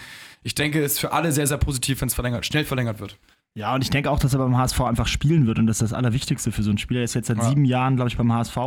ich 0.46 0.54
denke, 0.56 0.80
ist 0.80 1.00
für 1.00 1.12
alle 1.12 1.32
sehr, 1.32 1.48
sehr 1.48 1.58
positiv, 1.58 2.00
wenn 2.02 2.08
es 2.08 2.14
verlängert, 2.14 2.46
schnell 2.46 2.64
verlängert 2.66 3.00
wird. 3.00 3.18
Ja, 3.56 3.74
und 3.74 3.82
ich 3.82 3.90
denke 3.90 4.12
auch, 4.12 4.20
dass 4.20 4.34
er 4.34 4.40
beim 4.40 4.56
HSV 4.58 4.80
einfach 4.82 5.08
spielen 5.08 5.48
wird 5.48 5.60
und 5.60 5.66
das 5.68 5.78
ist 5.82 5.92
das 5.92 5.94
Allerwichtigste 5.98 6.52
für 6.52 6.62
so 6.62 6.70
einen 6.70 6.78
Spieler. 6.78 7.00
Er 7.02 7.06
ist 7.06 7.16
jetzt 7.16 7.28
seit 7.28 7.38
Ja. 7.38 7.50
sieben 7.50 7.66
Jahren, 7.66 7.96
glaube 7.96 8.10
ich, 8.10 8.18
beim 8.18 8.32
HSV. 8.32 8.58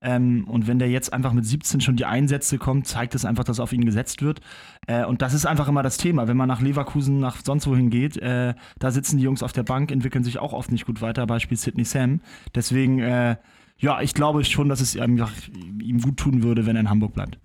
Ähm, 0.00 0.44
und 0.48 0.66
wenn 0.66 0.78
der 0.78 0.90
jetzt 0.90 1.12
einfach 1.12 1.32
mit 1.32 1.46
17 1.46 1.80
schon 1.80 1.96
die 1.96 2.04
Einsätze 2.04 2.58
kommt, 2.58 2.86
zeigt 2.86 3.14
es 3.14 3.24
einfach, 3.24 3.44
dass 3.44 3.60
auf 3.60 3.72
ihn 3.72 3.84
gesetzt 3.84 4.22
wird. 4.22 4.40
Äh, 4.86 5.04
und 5.04 5.22
das 5.22 5.34
ist 5.34 5.46
einfach 5.46 5.68
immer 5.68 5.82
das 5.82 5.96
Thema. 5.98 6.26
Wenn 6.26 6.36
man 6.36 6.48
nach 6.48 6.60
Leverkusen, 6.60 7.20
nach 7.20 7.36
sonst 7.44 7.66
wohin 7.66 7.90
geht, 7.90 8.16
äh, 8.18 8.54
da 8.78 8.90
sitzen 8.90 9.16
die 9.18 9.22
Jungs 9.22 9.42
auf 9.42 9.52
der 9.52 9.62
Bank, 9.62 9.90
entwickeln 9.92 10.24
sich 10.24 10.38
auch 10.40 10.52
oft 10.52 10.72
nicht 10.72 10.84
gut 10.84 11.00
weiter, 11.00 11.26
Beispiel 11.26 11.56
Sidney 11.56 11.84
Sam. 11.84 12.20
Deswegen, 12.54 12.98
äh, 12.98 13.36
ja, 13.78 14.00
ich 14.02 14.14
glaube 14.14 14.44
schon, 14.44 14.68
dass 14.68 14.80
es 14.80 14.94
ihm, 14.94 15.22
ihm 15.80 16.00
gut 16.00 16.16
tun 16.18 16.42
würde, 16.42 16.66
wenn 16.66 16.76
er 16.76 16.80
in 16.80 16.90
Hamburg 16.90 17.14
bleibt. 17.14 17.38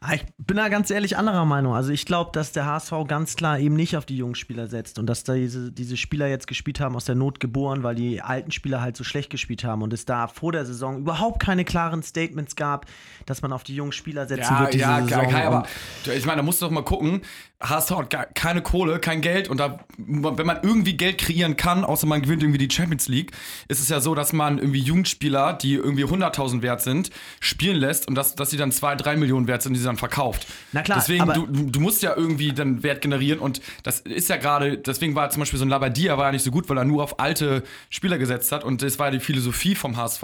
Ah, 0.00 0.14
Ich 0.14 0.24
bin 0.38 0.56
da 0.56 0.68
ganz 0.68 0.90
ehrlich 0.90 1.16
anderer 1.16 1.44
Meinung. 1.44 1.74
Also 1.74 1.90
ich 1.90 2.06
glaube, 2.06 2.30
dass 2.32 2.52
der 2.52 2.66
HSV 2.66 2.92
ganz 3.08 3.34
klar 3.34 3.58
eben 3.58 3.74
nicht 3.74 3.96
auf 3.96 4.06
die 4.06 4.16
jungen 4.16 4.36
Spieler 4.36 4.68
setzt 4.68 4.98
und 4.98 5.06
dass 5.06 5.24
da 5.24 5.34
diese, 5.34 5.72
diese 5.72 5.96
Spieler 5.96 6.28
jetzt 6.28 6.46
gespielt 6.46 6.78
haben 6.78 6.94
aus 6.94 7.04
der 7.04 7.16
Not 7.16 7.40
geboren, 7.40 7.82
weil 7.82 7.96
die 7.96 8.22
alten 8.22 8.52
Spieler 8.52 8.80
halt 8.80 8.96
so 8.96 9.02
schlecht 9.02 9.30
gespielt 9.30 9.64
haben 9.64 9.82
und 9.82 9.92
es 9.92 10.04
da 10.04 10.28
vor 10.28 10.52
der 10.52 10.64
Saison 10.64 10.98
überhaupt 10.98 11.40
keine 11.40 11.64
klaren 11.64 12.02
Statements 12.04 12.54
gab, 12.54 12.86
dass 13.26 13.42
man 13.42 13.52
auf 13.52 13.64
die 13.64 13.74
jungen 13.74 13.92
Spieler 13.92 14.26
setzen 14.26 14.54
Ja, 14.54 14.60
wird 14.60 14.74
diese 14.74 14.84
ja, 14.84 15.02
Saison. 15.02 15.28
Kai, 15.28 15.46
aber 15.46 15.66
ich 16.14 16.26
meine, 16.26 16.36
da 16.36 16.42
musst 16.44 16.62
du 16.62 16.66
doch 16.66 16.72
mal 16.72 16.84
gucken. 16.84 17.22
HSV 17.60 17.90
hat 17.90 18.34
keine 18.36 18.62
Kohle, 18.62 19.00
kein 19.00 19.20
Geld 19.20 19.48
und 19.48 19.58
da, 19.58 19.80
wenn 19.96 20.46
man 20.46 20.60
irgendwie 20.62 20.96
Geld 20.96 21.18
kreieren 21.18 21.56
kann, 21.56 21.84
außer 21.84 22.06
man 22.06 22.22
gewinnt 22.22 22.44
irgendwie 22.44 22.64
die 22.64 22.72
Champions 22.72 23.08
League, 23.08 23.32
ist 23.66 23.80
es 23.80 23.88
ja 23.88 24.00
so, 24.00 24.14
dass 24.14 24.32
man 24.32 24.58
irgendwie 24.58 24.78
Jugendspieler, 24.78 25.54
die 25.54 25.74
irgendwie 25.74 26.04
100.000 26.04 26.62
wert 26.62 26.82
sind, 26.82 27.10
spielen 27.40 27.76
lässt 27.76 28.06
und 28.06 28.14
dass, 28.14 28.36
dass 28.36 28.50
sie 28.50 28.56
dann 28.56 28.70
2, 28.70 28.94
3 28.94 29.16
Millionen 29.16 29.48
wert 29.48 29.62
sind, 29.62 29.72
die 29.72 29.80
sie 29.80 29.87
dann 29.88 29.96
verkauft. 29.96 30.46
Na 30.72 30.82
klar, 30.82 30.98
Deswegen, 30.98 31.26
du, 31.32 31.46
du 31.46 31.80
musst 31.80 32.02
ja 32.02 32.14
irgendwie 32.16 32.52
dann 32.52 32.82
Wert 32.82 33.00
generieren 33.02 33.40
und 33.40 33.60
das 33.82 34.00
ist 34.00 34.28
ja 34.28 34.36
gerade, 34.36 34.78
deswegen 34.78 35.14
war 35.14 35.30
zum 35.30 35.40
Beispiel 35.40 35.58
so 35.58 35.64
ein 35.64 35.68
Labadia 35.68 36.16
war 36.18 36.26
ja 36.26 36.32
nicht 36.32 36.44
so 36.44 36.50
gut, 36.50 36.68
weil 36.68 36.78
er 36.78 36.84
nur 36.84 37.02
auf 37.02 37.18
alte 37.20 37.62
Spieler 37.90 38.18
gesetzt 38.18 38.52
hat 38.52 38.64
und 38.64 38.82
das 38.82 38.98
war 38.98 39.10
die 39.10 39.20
Philosophie 39.20 39.74
vom 39.74 39.96
HSV, 39.96 40.22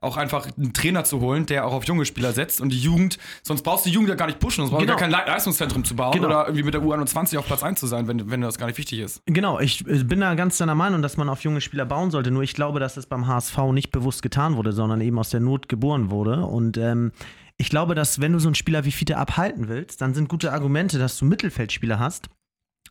auch 0.00 0.16
einfach 0.16 0.46
einen 0.58 0.72
Trainer 0.72 1.04
zu 1.04 1.20
holen, 1.20 1.46
der 1.46 1.66
auch 1.66 1.72
auf 1.72 1.84
junge 1.84 2.04
Spieler 2.04 2.32
setzt 2.32 2.60
und 2.60 2.70
die 2.70 2.78
Jugend, 2.80 3.18
sonst 3.42 3.62
brauchst 3.62 3.86
du 3.86 3.90
die 3.90 3.94
Jugend 3.94 4.08
ja 4.10 4.16
gar 4.16 4.26
nicht 4.26 4.38
pushen, 4.40 4.62
sonst 4.62 4.70
brauchst 4.70 4.82
du 4.82 4.86
Genau. 4.86 4.98
gar 4.98 5.08
kein 5.08 5.26
Le- 5.26 5.32
Leistungszentrum 5.32 5.84
zu 5.84 5.94
bauen 5.96 6.12
Genau. 6.12 6.26
oder 6.26 6.44
irgendwie 6.46 6.62
mit 6.64 6.74
der 6.74 6.82
U21 6.82 7.38
auf 7.38 7.46
Platz 7.46 7.62
1 7.62 7.78
zu 7.80 7.86
sein, 7.86 8.08
wenn, 8.08 8.30
wenn 8.30 8.40
das 8.40 8.58
gar 8.58 8.66
nicht 8.66 8.78
wichtig 8.78 8.98
ist. 9.00 9.22
Genau, 9.26 9.60
ich 9.60 9.86
äh, 9.86 10.02
bin 10.04 10.20
da 10.20 10.34
ganz 10.34 10.58
deiner 10.58 10.74
Meinung, 10.74 11.02
dass 11.02 11.16
man 11.16 11.28
auf 11.28 11.42
junge 11.44 11.60
Spieler 11.60 11.84
bauen 11.86 12.10
sollte. 12.10 12.30
Nur 12.30 12.42
ich 12.42 12.54
glaube, 12.54 12.80
dass 12.80 12.94
das 12.94 13.06
beim 13.06 13.26
HSV 13.26 13.58
nicht 13.72 13.90
bewusst 13.90 14.22
getan 14.22 14.56
wurde, 14.56 14.72
sondern 14.72 15.00
eben 15.00 15.18
aus 15.18 15.30
der 15.30 15.40
Not 15.40 15.68
geboren 15.68 16.10
wurde. 16.10 16.44
Und 16.44 16.76
ähm, 16.76 17.12
ich 17.56 17.70
glaube, 17.70 17.94
dass 17.94 18.20
wenn 18.20 18.32
du 18.32 18.38
so 18.38 18.48
einen 18.48 18.54
Spieler 18.54 18.84
wie 18.84 18.92
Fiete 18.92 19.16
abhalten 19.16 19.68
willst, 19.68 20.00
dann 20.00 20.14
sind 20.14 20.28
gute 20.28 20.52
Argumente, 20.52 20.98
dass 20.98 21.18
du 21.18 21.24
Mittelfeldspieler 21.24 21.98
hast, 21.98 22.28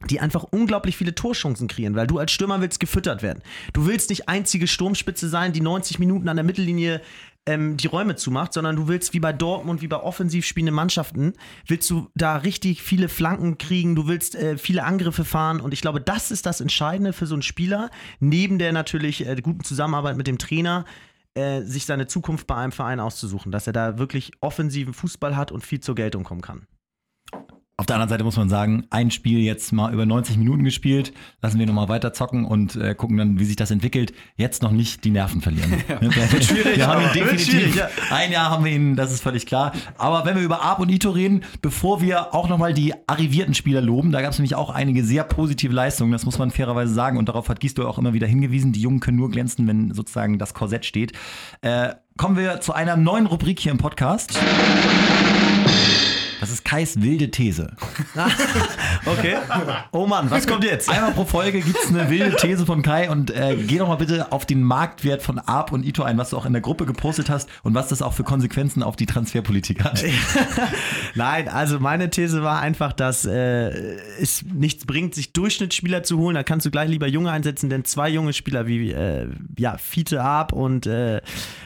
die 0.10 0.20
einfach 0.20 0.43
unglaublich 0.43 0.98
viele 0.98 1.15
Torchancen 1.15 1.67
kreieren, 1.67 1.96
weil 1.96 2.08
du 2.08 2.17
als 2.17 2.32
Stürmer 2.32 2.62
willst 2.62 2.79
gefüttert 2.79 3.22
werden. 3.24 3.43
Du 3.74 3.86
willst 3.86 4.10
nicht 4.10 4.29
einzige 4.29 4.67
Sturmspitze 4.67 5.29
sein, 5.29 5.53
die 5.53 5.62
90 5.62 6.00
Minuten 6.00 6.29
an 6.29 6.38
der 6.38 6.46
Mittellinie 6.46 7.01
ähm, 7.46 7.77
die 7.77 7.88
Räume 7.88 8.15
zumacht, 8.15 8.53
sondern 8.53 8.75
du 8.75 8.88
willst 8.88 9.13
wie 9.13 9.20
bei 9.20 9.34
Dortmund, 9.34 9.82
wie 9.82 9.88
bei 9.88 9.98
offensiv 9.98 10.46
spielenden 10.46 10.75
Mannschaften, 10.75 11.34
willst 11.67 11.89
du 11.89 12.10
da 12.15 12.38
richtig 12.38 12.82
viele 12.82 13.10
Flanken 13.10 13.58
kriegen, 13.58 13.96
du 13.96 14.08
willst 14.08 14.36
äh, 14.36 14.58
viele 14.58 14.84
Angriffe 14.84 15.25
fahren 15.25 15.60
und 15.60 15.74
ich 15.74 15.82
glaube, 15.82 16.00
das 16.00 16.32
ist 16.32 16.46
das 16.46 16.62
Entscheidende 16.62 17.12
für 17.12 17.25
so 17.25 17.36
einen 17.36 17.41
Spieler, 17.41 17.89
neben 18.20 18.60
der 18.60 18.72
natürlich 18.72 19.27
äh, 19.27 19.36
guten 19.41 19.63
Zusammenarbeit 19.63 20.15
mit 20.15 20.27
dem 20.27 20.38
Trainer, 20.38 20.86
äh, 21.35 21.61
sich 21.61 21.85
seine 21.85 22.07
Zukunft 22.07 22.47
bei 22.47 22.55
einem 22.55 22.71
Verein 22.71 22.99
auszusuchen, 22.99 23.51
dass 23.51 23.67
er 23.67 23.73
da 23.73 23.97
wirklich 23.97 24.31
offensiven 24.41 24.93
Fußball 24.93 25.35
hat 25.35 25.51
und 25.51 25.65
viel 25.65 25.79
zur 25.79 25.95
Geltung 25.95 26.23
kommen 26.23 26.41
kann. 26.41 26.67
Auf 27.83 27.87
der 27.87 27.97
anderen 27.97 28.11
Seite 28.11 28.23
muss 28.23 28.37
man 28.37 28.47
sagen, 28.47 28.85
ein 28.91 29.11
Spiel 29.11 29.39
jetzt 29.39 29.73
mal 29.73 29.91
über 29.91 30.05
90 30.05 30.37
Minuten 30.37 30.63
gespielt, 30.63 31.11
lassen 31.41 31.59
wir 31.59 31.65
nochmal 31.65 31.89
weiter 31.89 32.13
zocken 32.13 32.45
und 32.45 32.77
äh, 32.77 32.95
gucken 32.95 33.17
dann, 33.17 33.39
wie 33.39 33.43
sich 33.43 33.57
das 33.57 33.71
entwickelt. 33.71 34.13
Jetzt 34.37 34.63
noch 34.63 34.71
nicht 34.71 35.03
die 35.03 35.11
Nerven 35.11 35.41
verlieren. 35.41 35.69
wird 35.99 36.45
schwierig. 36.45 36.77
Wir 36.77 36.87
haben 36.87 37.03
ihn 37.03 37.11
definitiv. 37.11 37.75
ja. 37.75 37.89
Ein 38.09 38.31
Jahr 38.31 38.49
haben 38.49 38.63
wir 38.63 38.71
ihn, 38.71 38.95
das 38.95 39.11
ist 39.11 39.21
völlig 39.21 39.45
klar. 39.45 39.73
Aber 39.97 40.23
wenn 40.23 40.37
wir 40.37 40.43
über 40.43 40.61
Arp 40.61 40.79
und 40.79 40.87
Ito 40.87 41.09
reden, 41.09 41.43
bevor 41.61 41.99
wir 41.99 42.33
auch 42.33 42.47
nochmal 42.47 42.73
die 42.73 42.93
arrivierten 43.05 43.53
Spieler 43.53 43.81
loben, 43.81 44.13
da 44.13 44.21
gab 44.21 44.31
es 44.31 44.39
nämlich 44.39 44.55
auch 44.55 44.69
einige 44.69 45.03
sehr 45.03 45.25
positive 45.25 45.73
Leistungen, 45.73 46.13
das 46.13 46.23
muss 46.23 46.39
man 46.39 46.51
fairerweise 46.51 46.93
sagen 46.93 47.17
und 47.17 47.27
darauf 47.27 47.49
hat 47.49 47.59
Gisdol 47.59 47.85
auch 47.85 47.97
immer 47.97 48.13
wieder 48.13 48.27
hingewiesen. 48.27 48.71
Die 48.71 48.79
Jungen 48.79 49.01
können 49.01 49.17
nur 49.17 49.29
glänzen, 49.29 49.67
wenn 49.67 49.93
sozusagen 49.93 50.39
das 50.39 50.53
Korsett 50.53 50.85
steht. 50.85 51.11
Äh, 51.59 51.95
kommen 52.15 52.37
wir 52.37 52.61
zu 52.61 52.71
einer 52.71 52.95
neuen 52.95 53.25
Rubrik 53.25 53.59
hier 53.59 53.73
im 53.73 53.77
Podcast. 53.77 54.39
Das 56.43 56.51
ist 56.51 56.65
Kais 56.65 57.01
wilde 57.01 57.31
These. 57.31 57.71
Okay. 59.05 59.35
Oh 59.91 60.07
Mann, 60.07 60.29
was 60.31 60.47
kommt 60.47 60.63
jetzt? 60.63 60.89
Einmal 60.89 61.12
pro 61.12 61.25
Folge 61.25 61.59
gibt 61.62 61.77
es 61.77 61.89
eine 61.89 62.09
wilde 62.09 62.35
These 62.38 62.65
von 62.65 62.81
Kai 62.81 63.09
und 63.09 63.31
äh, 63.31 63.55
geh 63.67 63.77
doch 63.77 63.88
mal 63.88 63.95
bitte 63.95 64.31
auf 64.31 64.45
den 64.45 64.63
Marktwert 64.63 65.21
von 65.21 65.39
Arp 65.39 65.71
und 65.73 65.83
Ito 65.85 66.03
ein, 66.03 66.17
was 66.17 66.29
du 66.29 66.38
auch 66.38 66.45
in 66.45 66.53
der 66.53 66.62
Gruppe 66.62 66.85
gepostet 66.85 67.29
hast 67.29 67.50
und 67.63 67.73
was 67.73 67.89
das 67.89 68.01
auch 68.01 68.13
für 68.13 68.23
Konsequenzen 68.23 68.81
auf 68.81 68.95
die 68.95 69.05
Transferpolitik 69.05 69.83
hat. 69.83 70.03
Nein, 71.15 71.47
also 71.50 71.79
meine 71.79 72.09
These 72.09 72.43
war 72.43 72.59
einfach, 72.62 72.93
dass 72.93 73.25
äh, 73.25 73.69
es 74.21 74.43
nichts 74.53 74.85
bringt, 74.85 75.15
sich 75.15 75.33
Durchschnittsspieler 75.33 76.03
zu 76.03 76.17
holen. 76.17 76.35
Da 76.35 76.43
kannst 76.43 76.65
du 76.65 76.71
gleich 76.71 76.89
lieber 76.89 77.07
Junge 77.07 77.31
einsetzen, 77.31 77.69
denn 77.69 77.83
zwei 77.85 78.09
junge 78.09 78.33
Spieler 78.33 78.67
wie 78.67 78.91
äh, 78.91 79.27
ja, 79.57 79.77
Fiete 79.77 80.21
Arp 80.23 80.53
und 80.53 80.85
äh, 80.88 81.21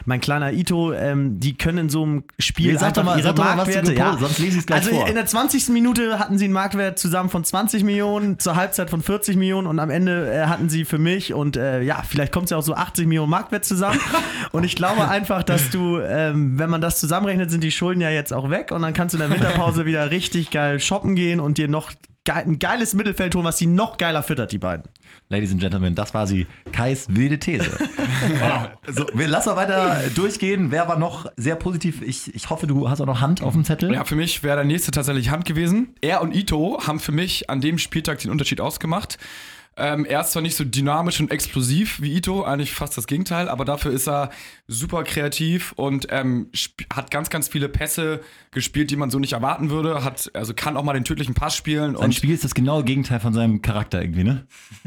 mein 0.06 0.20
kleiner 0.20 0.52
Ito, 0.52 0.92
ähm, 0.92 1.38
die 1.40 1.56
können 1.56 1.78
in 1.78 1.88
so 1.88 2.02
einem 2.02 2.24
Spiel 2.38 2.72
Nee, 2.72 2.78
sag 2.78 2.94
doch 2.94 3.04
mal- 3.04 3.16
ihre 3.18 3.28
sag 3.28 3.36
doch 3.36 3.44
mal, 3.44 3.58
was 3.58 3.66
du 3.68 3.74
Marktwerte. 3.74 3.94
gepostet- 3.94 4.20
sonst 4.20 4.38
lese 4.38 4.56
ich's 4.58 4.66
gleich 4.68 4.86
also 4.86 4.96
vor. 4.96 5.08
in 5.08 5.14
der 5.14 5.26
20. 5.26 5.70
Minute 5.70 6.18
hatten 6.18 6.38
sie 6.38 6.44
einen 6.44 6.54
Marktwert 6.54 6.98
zusammen 6.98 7.28
von 7.30 7.42
20 7.42 7.82
Millionen, 7.82 8.38
zur 8.38 8.54
Halbzeit 8.54 8.90
von 8.90 9.02
40 9.02 9.36
Millionen 9.36 9.66
und 9.66 9.80
am 9.80 9.90
Ende 9.90 10.32
äh, 10.32 10.46
hatten 10.46 10.68
sie 10.68 10.84
für 10.84 10.98
mich 10.98 11.34
und 11.34 11.56
äh, 11.56 11.82
ja, 11.82 12.02
vielleicht 12.06 12.32
kommt 12.32 12.44
es 12.44 12.50
ja 12.50 12.58
auch 12.58 12.62
so 12.62 12.74
80 12.74 13.06
Millionen 13.06 13.30
Marktwert 13.30 13.64
zusammen. 13.64 13.98
und 14.52 14.64
ich 14.64 14.76
glaube 14.76 15.08
einfach, 15.08 15.42
dass 15.42 15.70
du, 15.70 15.98
ähm, 15.98 16.58
wenn 16.58 16.70
man 16.70 16.80
das 16.80 17.00
zusammenrechnet, 17.00 17.50
sind 17.50 17.64
die 17.64 17.72
Schulden 17.72 18.00
ja 18.00 18.10
jetzt 18.10 18.32
auch 18.32 18.50
weg 18.50 18.70
und 18.70 18.82
dann 18.82 18.94
kannst 18.94 19.14
du 19.14 19.18
in 19.18 19.28
der 19.28 19.36
Winterpause 19.36 19.86
wieder 19.86 20.10
richtig 20.10 20.50
geil 20.50 20.78
shoppen 20.78 21.16
gehen 21.16 21.40
und 21.40 21.58
dir 21.58 21.68
noch 21.68 21.90
ein 22.28 22.58
geiles 22.58 22.94
Mittelfeld 22.94 23.34
holen, 23.34 23.44
was 23.44 23.58
sie 23.58 23.66
noch 23.66 23.96
geiler 23.96 24.22
füttert, 24.22 24.52
die 24.52 24.58
beiden. 24.58 24.84
Ladies 25.30 25.52
and 25.52 25.60
Gentlemen, 25.60 25.94
das 25.94 26.14
war 26.14 26.26
sie. 26.26 26.46
Kais 26.72 27.06
wilde 27.10 27.38
These. 27.38 27.70
so, 28.86 29.04
wir 29.12 29.28
lassen 29.28 29.50
mal 29.50 29.56
weiter 29.56 30.00
durchgehen. 30.14 30.70
Wer 30.70 30.88
war 30.88 30.98
noch 30.98 31.26
sehr 31.36 31.54
positiv? 31.56 32.00
Ich, 32.00 32.34
ich 32.34 32.48
hoffe, 32.48 32.66
du 32.66 32.88
hast 32.88 33.02
auch 33.02 33.06
noch 33.06 33.20
Hand 33.20 33.42
auf 33.42 33.52
dem 33.52 33.62
Zettel. 33.62 33.92
Ja, 33.92 34.04
für 34.04 34.16
mich 34.16 34.42
wäre 34.42 34.56
der 34.56 34.64
nächste 34.64 34.90
tatsächlich 34.90 35.28
Hand 35.28 35.44
gewesen. 35.44 35.94
Er 36.00 36.22
und 36.22 36.34
Ito 36.34 36.80
haben 36.86 36.98
für 36.98 37.12
mich 37.12 37.50
an 37.50 37.60
dem 37.60 37.76
Spieltag 37.76 38.20
den 38.20 38.30
Unterschied 38.30 38.62
ausgemacht. 38.62 39.18
Ähm, 39.78 40.04
er 40.04 40.20
ist 40.20 40.32
zwar 40.32 40.42
nicht 40.42 40.56
so 40.56 40.64
dynamisch 40.64 41.20
und 41.20 41.30
explosiv 41.30 42.00
wie 42.00 42.14
Ito, 42.16 42.42
eigentlich 42.42 42.72
fast 42.72 42.96
das 42.96 43.06
Gegenteil, 43.06 43.48
aber 43.48 43.64
dafür 43.64 43.92
ist 43.92 44.08
er 44.08 44.30
super 44.66 45.04
kreativ 45.04 45.72
und 45.72 46.08
ähm, 46.10 46.50
hat 46.92 47.10
ganz, 47.10 47.30
ganz 47.30 47.48
viele 47.48 47.68
Pässe 47.68 48.20
gespielt, 48.50 48.90
die 48.90 48.96
man 48.96 49.10
so 49.10 49.18
nicht 49.18 49.34
erwarten 49.34 49.70
würde. 49.70 50.02
Hat, 50.04 50.30
also 50.34 50.52
kann 50.54 50.76
auch 50.76 50.82
mal 50.82 50.94
den 50.94 51.04
tödlichen 51.04 51.34
Pass 51.34 51.56
spielen. 51.56 51.94
Sein 51.94 52.06
und 52.06 52.14
Spiel 52.14 52.34
ist 52.34 52.44
das 52.44 52.54
genaue 52.54 52.82
Gegenteil 52.84 53.20
von 53.20 53.32
seinem 53.32 53.62
Charakter 53.62 54.02
irgendwie, 54.02 54.24
ne? 54.24 54.46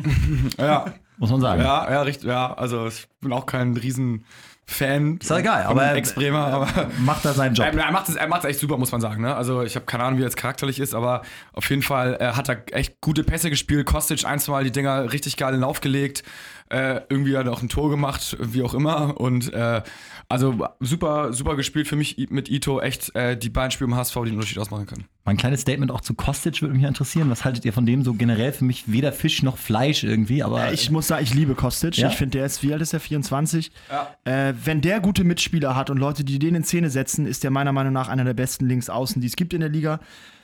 ja, 0.57 0.93
Muss 1.17 1.31
man 1.31 1.41
sagen. 1.41 1.61
ja, 1.61 1.89
ja, 1.89 2.01
richtig, 2.01 2.27
ja, 2.27 2.53
also 2.53 2.87
ich 2.87 3.07
bin 3.21 3.31
auch 3.31 3.45
kein 3.45 3.77
riesen 3.77 4.25
Fan. 4.71 5.17
Ist 5.21 5.29
doch 5.29 5.37
egal, 5.37 5.63
aber- 5.63 5.93
Ex-Bremer, 5.95 6.47
aber 6.47 6.89
Macht 6.99 7.25
er 7.25 7.33
seinen 7.33 7.53
Job. 7.55 7.67
Ähm, 7.71 7.77
er 7.77 7.91
macht 7.91 8.09
es 8.09 8.15
er 8.15 8.27
macht's 8.27 8.45
echt 8.45 8.59
super, 8.59 8.77
muss 8.77 8.91
man 8.91 9.01
sagen. 9.01 9.21
Ne? 9.21 9.35
Also 9.35 9.61
ich 9.63 9.75
habe 9.75 9.85
keine 9.85 10.03
Ahnung, 10.03 10.17
wie 10.19 10.23
er 10.23 10.27
jetzt 10.27 10.37
charakterlich 10.37 10.79
ist, 10.79 10.93
aber 10.93 11.21
auf 11.53 11.69
jeden 11.69 11.81
Fall 11.81 12.17
äh, 12.19 12.33
hat 12.33 12.49
er 12.49 12.63
echt 12.71 13.01
gute 13.01 13.23
Pässe 13.23 13.49
gespielt. 13.49 13.85
Kostic 13.85 14.25
ein, 14.25 14.39
zwei 14.39 14.51
Mal 14.53 14.63
die 14.63 14.71
Dinger 14.71 15.11
richtig 15.13 15.37
geil 15.37 15.49
in 15.49 15.55
den 15.55 15.61
Lauf 15.61 15.81
gelegt. 15.81 16.23
Äh, 16.71 17.01
irgendwie 17.09 17.35
hat 17.35 17.47
er 17.47 17.51
auch 17.51 17.61
ein 17.61 17.67
Tor 17.67 17.89
gemacht, 17.89 18.37
wie 18.39 18.63
auch 18.63 18.73
immer. 18.73 19.19
Und 19.19 19.53
äh, 19.53 19.81
also 20.29 20.65
super, 20.79 21.33
super 21.33 21.57
gespielt 21.57 21.89
für 21.89 21.97
mich 21.97 22.29
mit 22.29 22.49
Ito. 22.49 22.79
Echt 22.79 23.13
äh, 23.13 23.35
die 23.35 23.49
beiden 23.49 23.71
Spiele 23.71 23.89
im 23.89 23.95
HSV, 23.97 24.13
die 24.15 24.29
den 24.29 24.35
Unterschied 24.35 24.57
ausmachen 24.57 24.85
können. 24.85 25.05
Mein 25.25 25.35
kleines 25.35 25.61
Statement 25.61 25.91
auch 25.91 25.99
zu 25.99 26.13
Kostic 26.13 26.61
würde 26.61 26.73
mich 26.73 26.83
interessieren. 26.83 27.29
Was 27.29 27.43
haltet 27.43 27.65
ihr 27.65 27.73
von 27.73 27.85
dem 27.85 28.03
so 28.05 28.13
generell? 28.13 28.53
Für 28.53 28.63
mich 28.63 28.89
weder 28.89 29.11
Fisch 29.11 29.43
noch 29.43 29.57
Fleisch 29.57 30.05
irgendwie, 30.05 30.43
aber 30.43 30.71
Ich 30.71 30.89
muss 30.89 31.07
sagen, 31.07 31.23
ich 31.23 31.33
liebe 31.33 31.55
Kostic. 31.55 31.97
Ja? 31.97 32.07
Ich 32.07 32.15
finde, 32.15 32.37
der 32.37 32.45
ist, 32.45 32.63
wie 32.63 32.71
alt 32.71 32.81
ist 32.81 32.93
der? 32.93 33.01
24. 33.01 33.71
Ja. 33.89 34.15
Äh, 34.23 34.53
wenn 34.63 34.79
der 34.79 35.01
gute 35.01 35.25
Mitspieler 35.25 35.75
hat 35.75 35.89
und 35.89 35.97
Leute, 35.97 36.23
die 36.23 36.39
den 36.39 36.55
in 36.55 36.63
Szene 36.63 36.89
setzen, 36.89 37.25
ist 37.25 37.43
der 37.43 37.51
meiner 37.51 37.73
Meinung 37.73 37.91
nach 37.91 38.07
einer 38.07 38.23
der 38.23 38.33
besten 38.33 38.65
Linksaußen, 38.67 39.21
die 39.21 39.27
es 39.27 39.35
gibt 39.35 39.53
in 39.53 39.59
der 39.59 39.69
Liga. 39.69 39.99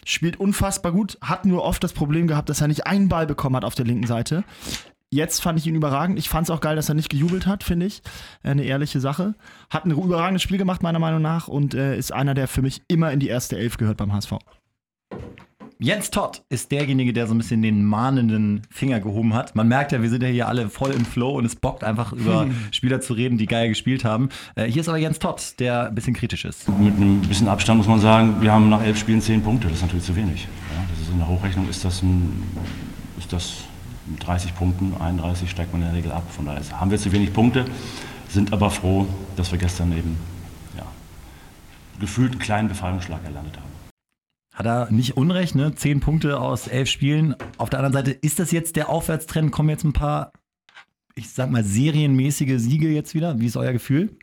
Spielt 0.05 0.39
unfassbar 0.39 0.91
gut, 0.91 1.17
hat 1.21 1.45
nur 1.45 1.63
oft 1.63 1.81
das 1.83 1.93
Problem 1.93 2.27
gehabt, 2.27 2.49
dass 2.49 2.59
er 2.59 2.67
nicht 2.67 2.85
einen 2.85 3.07
Ball 3.07 3.27
bekommen 3.27 3.55
hat 3.55 3.63
auf 3.63 3.75
der 3.75 3.85
linken 3.85 4.07
Seite. 4.07 4.43
Jetzt 5.09 5.41
fand 5.41 5.57
ich 5.57 5.65
ihn 5.65 5.75
überragend. 5.75 6.19
Ich 6.19 6.27
fand 6.27 6.47
es 6.47 6.51
auch 6.51 6.59
geil, 6.59 6.75
dass 6.75 6.89
er 6.89 6.95
nicht 6.95 7.09
gejubelt 7.09 7.47
hat, 7.47 7.63
finde 7.63 7.85
ich. 7.85 8.01
Äh, 8.43 8.49
Eine 8.49 8.63
ehrliche 8.63 8.99
Sache. 8.99 9.35
Hat 9.69 9.85
ein 9.85 9.91
überragendes 9.91 10.41
Spiel 10.41 10.57
gemacht, 10.57 10.83
meiner 10.83 10.99
Meinung 10.99 11.21
nach, 11.21 11.47
und 11.47 11.73
äh, 11.73 11.97
ist 11.97 12.11
einer, 12.13 12.33
der 12.33 12.47
für 12.47 12.61
mich 12.61 12.81
immer 12.87 13.11
in 13.11 13.19
die 13.19 13.29
erste 13.29 13.57
Elf 13.57 13.77
gehört 13.77 13.97
beim 13.97 14.11
HSV. 14.13 14.33
Jens 15.79 16.09
Todd 16.09 16.41
ist 16.49 16.71
derjenige, 16.71 17.13
der 17.13 17.27
so 17.27 17.35
ein 17.35 17.37
bisschen 17.37 17.61
den 17.61 17.85
mahnenden 17.85 18.63
Finger 18.71 18.99
gehoben 18.99 19.35
hat. 19.35 19.55
Man 19.55 19.67
merkt 19.67 19.91
ja, 19.91 20.01
wir 20.01 20.09
sind 20.09 20.23
ja 20.23 20.27
hier 20.27 20.47
alle 20.47 20.69
voll 20.69 20.91
im 20.91 21.05
Flow 21.05 21.37
und 21.37 21.45
es 21.45 21.55
bockt 21.55 21.83
einfach 21.83 22.13
über 22.13 22.47
Spieler 22.71 22.99
zu 22.99 23.13
reden, 23.13 23.37
die 23.37 23.45
geil 23.45 23.69
gespielt 23.69 24.03
haben. 24.03 24.29
Äh, 24.55 24.65
hier 24.65 24.81
ist 24.81 24.89
aber 24.89 24.97
Jens 24.97 25.19
Todd, 25.19 25.53
der 25.59 25.87
ein 25.87 25.95
bisschen 25.95 26.15
kritisch 26.15 26.45
ist. 26.45 26.67
Mit 26.67 26.95
einem 26.95 27.21
bisschen 27.21 27.47
Abstand 27.47 27.77
muss 27.77 27.87
man 27.87 27.99
sagen, 27.99 28.41
wir 28.41 28.51
haben 28.51 28.69
nach 28.69 28.81
elf 28.83 28.97
Spielen 28.97 29.21
zehn 29.21 29.43
Punkte. 29.43 29.67
Das 29.67 29.77
ist 29.77 29.83
natürlich 29.83 30.05
zu 30.05 30.15
wenig. 30.15 30.43
Ja, 30.43 30.83
das 30.89 30.99
ist 30.99 31.11
in 31.11 31.19
der 31.19 31.27
Hochrechnung 31.27 31.69
ist 31.69 31.85
das, 31.85 32.01
ein, 32.01 32.43
ist 33.19 33.31
das 33.31 33.63
mit 34.07 34.25
30 34.25 34.55
Punkten, 34.55 34.93
31 34.99 35.49
steigt 35.49 35.73
man 35.73 35.81
in 35.81 35.87
der 35.89 35.97
Regel 35.97 36.11
ab. 36.11 36.23
Von 36.31 36.45
daher 36.45 36.61
haben 36.79 36.91
wir 36.91 36.97
zu 36.97 37.11
wenig 37.11 37.33
Punkte, 37.33 37.65
sind 38.29 38.53
aber 38.53 38.69
froh, 38.69 39.07
dass 39.35 39.51
wir 39.51 39.59
gestern 39.59 39.91
eben 39.91 40.17
ja, 40.75 40.85
gefühlt 41.99 42.31
einen 42.31 42.41
kleinen 42.41 42.67
Befreiungsschlag 42.67 43.23
erlandet 43.23 43.57
haben. 43.57 43.67
Hat 44.53 44.65
er 44.65 44.91
nicht 44.91 45.17
Unrecht, 45.17 45.53
ne? 45.53 45.75
Zehn 45.75 45.99
Punkte 45.99 46.39
aus 46.39 46.67
elf 46.67 46.89
Spielen. 46.89 47.35
Auf 47.57 47.69
der 47.69 47.79
anderen 47.79 48.05
Seite, 48.05 48.11
ist 48.11 48.39
das 48.39 48.51
jetzt 48.51 48.75
der 48.75 48.89
Aufwärtstrend? 48.89 49.51
Kommen 49.51 49.69
jetzt 49.69 49.83
ein 49.83 49.93
paar, 49.93 50.31
ich 51.13 51.29
sag 51.29 51.51
mal, 51.51 51.63
serienmäßige 51.63 52.59
Siege 52.59 52.89
jetzt 52.89 53.13
wieder? 53.13 53.39
Wie 53.39 53.45
ist 53.45 53.55
euer 53.55 53.73
Gefühl? 53.73 54.17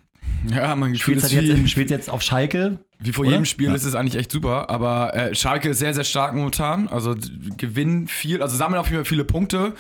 Ja, 0.49 0.75
mein 0.75 0.93
Gefühl 0.93 1.21
Spielst 1.21 1.33
ist 1.33 1.37
halt 1.37 1.47
jetzt, 1.47 1.71
spielst 1.71 1.91
jetzt 1.91 2.11
auf 2.11 2.23
Schalke. 2.23 2.81
Wie 2.99 3.13
vor 3.13 3.23
Oder? 3.25 3.33
jedem 3.33 3.45
Spiel 3.45 3.69
Ja. 3.69 3.75
ist 3.75 3.85
es 3.85 3.95
eigentlich 3.95 4.17
echt 4.17 4.31
super, 4.31 4.71
aber 4.71 5.15
äh, 5.15 5.35
Schalke 5.35 5.71
ist 5.71 5.79
sehr, 5.79 5.95
sehr 5.95 6.05
stark 6.05 6.35
momentan. 6.35 6.89
Also 6.89 7.15
gewinnen 7.57 8.09
viel, 8.09 8.43
also 8.43 8.57
sammeln 8.57 8.81
auf 8.81 8.87
jeden 8.87 8.99
Fall 8.99 9.05
viele 9.05 9.25
Punkte. 9.25 9.75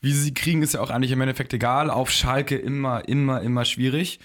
Wie 0.00 0.12
sie 0.12 0.32
kriegen, 0.32 0.62
ist 0.62 0.74
ja 0.74 0.80
auch 0.80 0.90
eigentlich 0.90 1.10
im 1.10 1.20
Endeffekt 1.20 1.52
egal. 1.54 1.90
Auf 1.90 2.10
Schalke 2.10 2.56
immer, 2.56 3.08
immer, 3.08 3.40
immer 3.42 3.64
schwierig. 3.64 4.20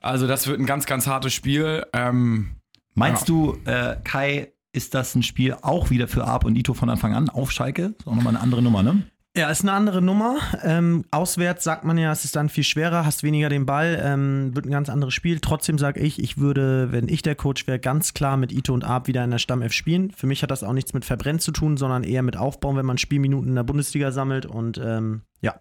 Also 0.00 0.26
das 0.26 0.48
wird 0.48 0.58
ein 0.58 0.66
ganz, 0.66 0.86
ganz 0.86 1.06
hartes 1.06 1.32
Spiel. 1.32 1.84
Ähm, 1.92 2.56
Meinst 2.94 3.28
du, 3.28 3.56
äh, 3.64 3.96
Kai, 4.04 4.52
ist 4.72 4.94
das 4.94 5.14
ein 5.14 5.22
Spiel 5.22 5.56
auch 5.62 5.90
wieder 5.90 6.08
für 6.08 6.24
Arp 6.24 6.44
und 6.44 6.56
Ito 6.56 6.74
von 6.74 6.90
Anfang 6.90 7.14
an 7.14 7.28
auf 7.28 7.52
Schalke? 7.52 7.94
Ist 7.98 8.06
auch 8.06 8.14
nochmal 8.14 8.34
eine 8.34 8.40
andere 8.42 8.62
Nummer, 8.62 8.82
ne? 8.82 9.02
Ja, 9.34 9.48
ist 9.48 9.62
eine 9.62 9.72
andere 9.72 10.02
Nummer. 10.02 10.36
Ähm, 10.62 11.06
auswärts 11.10 11.64
sagt 11.64 11.84
man 11.84 11.96
ja, 11.96 12.12
es 12.12 12.26
ist 12.26 12.36
dann 12.36 12.50
viel 12.50 12.64
schwerer, 12.64 13.06
hast 13.06 13.22
weniger 13.22 13.48
den 13.48 13.64
Ball, 13.64 13.98
ähm, 14.04 14.54
wird 14.54 14.66
ein 14.66 14.70
ganz 14.70 14.90
anderes 14.90 15.14
Spiel. 15.14 15.40
Trotzdem 15.40 15.78
sage 15.78 16.00
ich, 16.00 16.22
ich 16.22 16.36
würde, 16.36 16.92
wenn 16.92 17.08
ich 17.08 17.22
der 17.22 17.34
Coach 17.34 17.66
wäre, 17.66 17.78
ganz 17.78 18.12
klar 18.12 18.36
mit 18.36 18.52
Ito 18.52 18.74
und 18.74 18.84
Arp 18.84 19.06
wieder 19.06 19.24
in 19.24 19.30
der 19.30 19.38
Stammelf 19.38 19.72
spielen. 19.72 20.10
Für 20.10 20.26
mich 20.26 20.42
hat 20.42 20.50
das 20.50 20.62
auch 20.62 20.74
nichts 20.74 20.92
mit 20.92 21.06
Verbrennen 21.06 21.40
zu 21.40 21.50
tun, 21.50 21.78
sondern 21.78 22.04
eher 22.04 22.22
mit 22.22 22.36
Aufbauen, 22.36 22.76
wenn 22.76 22.84
man 22.84 22.98
Spielminuten 22.98 23.48
in 23.48 23.54
der 23.54 23.62
Bundesliga 23.62 24.12
sammelt. 24.12 24.44
Und 24.44 24.76
ähm, 24.76 25.22
ja, 25.40 25.58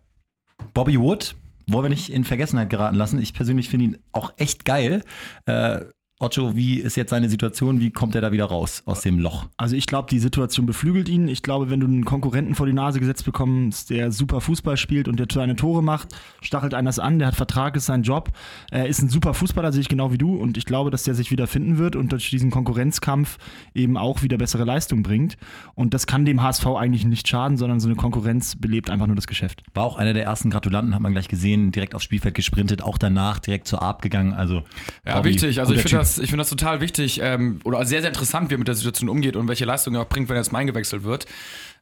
Bobby 0.73 0.99
Wood, 0.99 1.35
wollen 1.67 1.85
wir 1.85 1.89
nicht 1.89 2.11
in 2.11 2.25
Vergessenheit 2.25 2.69
geraten 2.69 2.97
lassen. 2.97 3.21
Ich 3.21 3.33
persönlich 3.33 3.69
finde 3.69 3.85
ihn 3.85 3.97
auch 4.11 4.33
echt 4.35 4.65
geil. 4.65 5.01
Äh, 5.45 5.85
Ocho, 6.21 6.55
wie 6.55 6.75
ist 6.75 6.97
jetzt 6.97 7.09
seine 7.09 7.29
Situation? 7.29 7.79
Wie 7.79 7.89
kommt 7.89 8.13
er 8.13 8.21
da 8.21 8.31
wieder 8.31 8.45
raus 8.45 8.83
aus 8.85 9.01
dem 9.01 9.17
Loch? 9.17 9.47
Also 9.57 9.75
ich 9.75 9.87
glaube, 9.87 10.07
die 10.11 10.19
Situation 10.19 10.67
beflügelt 10.67 11.09
ihn. 11.09 11.27
Ich 11.27 11.41
glaube, 11.41 11.71
wenn 11.71 11.79
du 11.79 11.87
einen 11.87 12.05
Konkurrenten 12.05 12.53
vor 12.53 12.67
die 12.67 12.73
Nase 12.73 12.99
gesetzt 12.99 13.25
bekommst, 13.25 13.89
der 13.89 14.11
super 14.11 14.39
Fußball 14.39 14.77
spielt 14.77 15.07
und 15.07 15.19
der 15.19 15.25
seine 15.33 15.55
Tore 15.55 15.81
macht, 15.81 16.09
stachelt 16.41 16.75
einer 16.75 16.89
das 16.89 16.99
an, 16.99 17.17
der 17.17 17.29
hat 17.29 17.35
Vertrag, 17.35 17.75
ist 17.75 17.87
sein 17.87 18.03
Job, 18.03 18.29
er 18.69 18.85
ist 18.85 19.01
ein 19.01 19.09
super 19.09 19.33
Fußballer, 19.33 19.71
sehe 19.71 19.81
ich 19.81 19.89
genau 19.89 20.11
wie 20.11 20.19
du 20.19 20.35
und 20.35 20.57
ich 20.57 20.65
glaube, 20.65 20.91
dass 20.91 21.01
der 21.01 21.15
sich 21.15 21.31
wieder 21.31 21.47
finden 21.47 21.79
wird 21.79 21.95
und 21.95 22.11
durch 22.11 22.29
diesen 22.29 22.51
Konkurrenzkampf 22.51 23.39
eben 23.73 23.97
auch 23.97 24.21
wieder 24.21 24.37
bessere 24.37 24.63
Leistung 24.63 25.01
bringt. 25.01 25.37
Und 25.73 25.95
das 25.95 26.05
kann 26.05 26.25
dem 26.25 26.43
HSV 26.43 26.67
eigentlich 26.67 27.05
nicht 27.05 27.27
schaden, 27.27 27.57
sondern 27.57 27.79
so 27.79 27.87
eine 27.87 27.95
Konkurrenz 27.95 28.57
belebt 28.57 28.91
einfach 28.91 29.07
nur 29.07 29.15
das 29.15 29.25
Geschäft. 29.25 29.63
War 29.73 29.85
auch 29.85 29.97
einer 29.97 30.13
der 30.13 30.25
ersten 30.25 30.51
Gratulanten, 30.51 30.93
hat 30.93 31.01
man 31.01 31.13
gleich 31.13 31.29
gesehen, 31.29 31.71
direkt 31.71 31.95
aufs 31.95 32.03
Spielfeld 32.03 32.35
gesprintet, 32.35 32.83
auch 32.83 32.99
danach 32.99 33.39
direkt 33.39 33.67
zur 33.67 33.81
Arp 33.81 34.03
gegangen. 34.03 34.33
Also 34.33 34.61
Ja, 35.03 35.15
Bobby, 35.15 35.29
wichtig. 35.29 35.59
Also 35.59 35.73
ich 35.73 35.81
finde 35.81 35.97
Typ. 35.97 36.10
Das, 36.17 36.23
ich 36.23 36.29
find 36.29 36.39
das 36.39 36.49
total 36.49 36.81
wichtig 36.81 37.19
ähm, 37.21 37.59
oder 37.63 37.83
sehr, 37.85 38.01
sehr 38.01 38.09
interessant, 38.09 38.49
wie 38.49 38.55
er 38.55 38.57
mit 38.57 38.67
der 38.67 38.75
Situation 38.75 39.09
umgeht 39.09 39.35
und 39.35 39.47
welche 39.47 39.65
Leistung 39.65 39.95
er 39.95 40.01
auch 40.01 40.09
bringt, 40.09 40.29
wenn 40.29 40.35
er 40.35 40.41
jetzt 40.41 40.51
mal 40.51 40.59
eingewechselt 40.59 41.03
wird. 41.03 41.25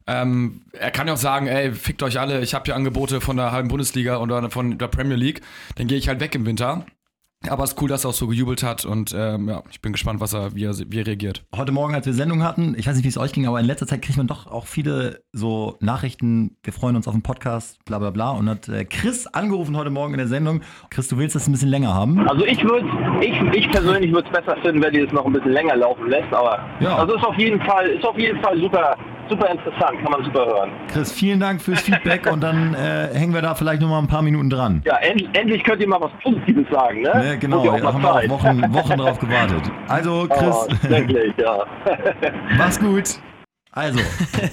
Ähm, 0.06 0.62
er 0.72 0.90
kann 0.90 1.06
ja 1.06 1.14
auch 1.14 1.18
sagen, 1.18 1.46
ey, 1.46 1.72
fickt 1.72 2.02
euch 2.02 2.18
alle, 2.18 2.40
ich 2.40 2.54
habe 2.54 2.64
hier 2.64 2.76
Angebote 2.76 3.20
von 3.20 3.36
der 3.36 3.52
halben 3.52 3.68
Bundesliga 3.68 4.18
oder 4.18 4.50
von 4.50 4.78
der 4.78 4.88
Premier 4.88 5.16
League, 5.16 5.42
dann 5.76 5.86
gehe 5.86 5.98
ich 5.98 6.08
halt 6.08 6.20
weg 6.20 6.34
im 6.34 6.46
Winter. 6.46 6.86
Aber 7.48 7.64
es 7.64 7.70
ist 7.72 7.80
cool, 7.80 7.88
dass 7.88 8.04
er 8.04 8.10
auch 8.10 8.14
so 8.14 8.26
gejubelt 8.26 8.62
hat 8.62 8.84
und 8.84 9.14
ähm, 9.16 9.48
ja, 9.48 9.62
ich 9.70 9.80
bin 9.80 9.92
gespannt, 9.92 10.20
was 10.20 10.34
er, 10.34 10.54
wie, 10.54 10.64
er, 10.64 10.74
wie 10.88 10.98
er 11.00 11.06
reagiert. 11.06 11.42
Heute 11.56 11.72
Morgen, 11.72 11.94
als 11.94 12.04
wir 12.04 12.12
Sendung 12.12 12.42
hatten, 12.42 12.74
ich 12.76 12.86
weiß 12.86 12.96
nicht, 12.96 13.04
wie 13.04 13.08
es 13.08 13.16
euch 13.16 13.32
ging, 13.32 13.46
aber 13.46 13.58
in 13.58 13.64
letzter 13.64 13.86
Zeit 13.86 14.02
kriegt 14.02 14.18
man 14.18 14.26
doch 14.26 14.46
auch 14.46 14.66
viele 14.66 15.22
so 15.32 15.78
Nachrichten, 15.80 16.58
wir 16.62 16.74
freuen 16.74 16.96
uns 16.96 17.08
auf 17.08 17.14
den 17.14 17.22
Podcast, 17.22 17.82
bla 17.86 17.98
bla 17.98 18.10
bla. 18.10 18.32
Und 18.32 18.46
hat 18.50 18.68
äh, 18.68 18.84
Chris 18.84 19.26
angerufen 19.26 19.74
heute 19.74 19.88
Morgen 19.88 20.12
in 20.12 20.18
der 20.18 20.28
Sendung. 20.28 20.60
Chris, 20.90 21.08
du 21.08 21.16
willst 21.16 21.34
das 21.34 21.48
ein 21.48 21.52
bisschen 21.52 21.70
länger 21.70 21.94
haben? 21.94 22.28
Also 22.28 22.44
ich 22.44 22.62
würde, 22.62 22.86
ich, 23.22 23.40
ich 23.56 23.70
persönlich 23.70 24.12
würde 24.12 24.28
es 24.30 24.38
besser 24.38 24.60
finden, 24.60 24.82
wenn 24.82 24.92
die 24.92 25.00
es 25.00 25.12
noch 25.12 25.24
ein 25.24 25.32
bisschen 25.32 25.52
länger 25.52 25.76
laufen 25.76 26.10
lässt, 26.10 26.30
aber 26.34 26.58
Ja. 26.80 26.96
also 26.96 27.14
ist 27.14 27.24
auf 27.24 27.38
jeden 27.38 27.62
Fall, 27.62 27.86
ist 27.86 28.04
auf 28.04 28.18
jeden 28.18 28.38
Fall 28.42 28.60
super, 28.60 28.98
super 29.30 29.48
interessant, 29.50 30.02
kann 30.02 30.10
man 30.10 30.24
super 30.24 30.44
hören. 30.46 30.70
Chris, 30.92 31.12
vielen 31.12 31.40
Dank 31.40 31.62
fürs 31.62 31.80
Feedback 31.80 32.30
und 32.30 32.42
dann 32.42 32.74
äh, 32.74 33.08
hängen 33.14 33.32
wir 33.32 33.42
da 33.42 33.54
vielleicht 33.54 33.80
noch 33.80 33.88
mal 33.88 33.98
ein 33.98 34.08
paar 34.08 34.22
Minuten 34.22 34.50
dran. 34.50 34.82
Ja, 34.84 34.96
end, 34.96 35.24
endlich 35.36 35.64
könnt 35.64 35.80
ihr 35.80 35.88
mal 35.88 36.00
was 36.00 36.10
Positives 36.22 36.66
sagen, 36.70 37.02
ne? 37.02 37.12
Ne, 37.14 37.38
genau, 37.38 37.64
ja 37.64 37.72
haben 37.80 38.02
wir 38.02 38.14
auch. 38.14 38.28
Wochen, 38.28 38.74
Wochen 38.74 38.98
drauf 38.98 39.18
gewartet. 39.18 39.62
Also, 39.88 40.10
Oh, 40.30 40.34
Chris, 40.34 40.90
wirklich, 40.90 41.32
ja. 41.38 41.64
mach's 42.58 42.78
gut. 42.78 43.20
Also, 43.72 44.00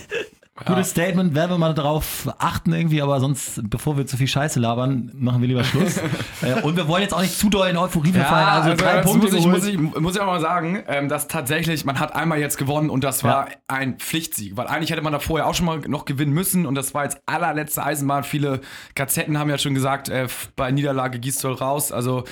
gutes 0.65 0.89
Statement, 0.89 1.35
werden 1.35 1.51
wir 1.51 1.57
mal 1.57 1.73
darauf 1.73 2.27
achten 2.39 2.73
irgendwie, 2.73 3.01
aber 3.01 3.19
sonst, 3.19 3.61
bevor 3.69 3.97
wir 3.97 4.05
zu 4.05 4.17
viel 4.17 4.27
Scheiße 4.27 4.59
labern, 4.59 5.11
machen 5.15 5.41
wir 5.41 5.47
lieber 5.47 5.63
Schluss. 5.63 5.97
äh, 6.41 6.61
und 6.61 6.75
wir 6.75 6.87
wollen 6.87 7.03
jetzt 7.03 7.13
auch 7.13 7.21
nicht 7.21 7.37
zu 7.37 7.49
doll 7.49 7.67
in 7.67 7.77
Euphorie 7.77 8.11
verfallen, 8.11 8.47
also, 8.47 8.75
drei 8.75 8.97
das 8.97 9.05
Punkte 9.05 9.27
muss 9.27 9.35
ich, 9.35 9.45
muss, 9.45 9.65
ich, 9.65 9.77
muss 9.77 10.15
ich 10.15 10.21
auch 10.21 10.25
mal 10.25 10.41
sagen, 10.41 10.83
ähm, 10.87 11.09
dass 11.09 11.27
tatsächlich, 11.27 11.85
man 11.85 11.99
hat 11.99 12.15
einmal 12.15 12.39
jetzt 12.39 12.57
gewonnen 12.57 12.89
und 12.89 13.03
das 13.03 13.23
war 13.23 13.47
ein 13.67 13.97
Pflichtsieg, 13.97 14.57
weil 14.57 14.67
eigentlich 14.67 14.91
hätte 14.91 15.01
man 15.01 15.13
da 15.13 15.19
vorher 15.19 15.47
auch 15.47 15.55
schon 15.55 15.65
mal 15.65 15.79
noch 15.87 16.05
gewinnen 16.05 16.33
müssen 16.33 16.65
und 16.65 16.75
das 16.75 16.93
war 16.93 17.03
jetzt 17.03 17.21
allerletzte 17.25 17.83
Eisenbahn. 17.83 18.23
Viele 18.23 18.61
Gazetten 18.95 19.37
haben 19.37 19.49
ja 19.49 19.57
schon 19.57 19.73
gesagt, 19.73 20.09
äh, 20.09 20.27
bei 20.55 20.71
Niederlage 20.71 21.19
Gistol 21.19 21.53
raus, 21.53 21.91
also 21.91 22.23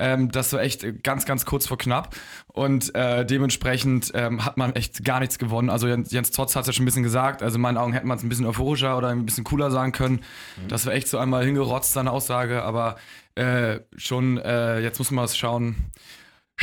ähm, 0.00 0.30
das 0.30 0.52
war 0.52 0.60
echt 0.60 1.02
ganz, 1.02 1.26
ganz 1.26 1.44
kurz 1.44 1.66
vor 1.66 1.78
knapp 1.78 2.16
und 2.48 2.94
äh, 2.94 3.24
dementsprechend 3.24 4.10
ähm, 4.14 4.44
hat 4.44 4.56
man 4.56 4.74
echt 4.74 5.04
gar 5.04 5.20
nichts 5.20 5.38
gewonnen. 5.38 5.70
Also 5.70 5.86
Jens, 5.86 6.10
Jens 6.10 6.30
Trotz 6.30 6.56
hat 6.56 6.62
es 6.62 6.66
ja 6.68 6.72
schon 6.72 6.82
ein 6.82 6.86
bisschen 6.86 7.02
gesagt, 7.02 7.42
also 7.42 7.56
in 7.56 7.60
meinen 7.60 7.76
Augen 7.76 7.92
hätte 7.92 8.06
man 8.06 8.18
es 8.18 8.24
ein 8.24 8.28
bisschen 8.28 8.46
euphorischer 8.46 8.96
oder 8.96 9.08
ein 9.08 9.26
bisschen 9.26 9.44
cooler 9.44 9.70
sagen 9.70 9.92
können. 9.92 10.20
Das 10.68 10.86
war 10.86 10.92
echt 10.92 11.08
so 11.08 11.18
einmal 11.18 11.44
hingerotzt, 11.44 11.92
seine 11.92 12.10
Aussage, 12.10 12.62
aber 12.62 12.96
äh, 13.34 13.80
schon, 13.96 14.38
äh, 14.38 14.80
jetzt 14.80 14.98
muss 14.98 15.10
man 15.10 15.24
es 15.24 15.36
schauen. 15.36 15.76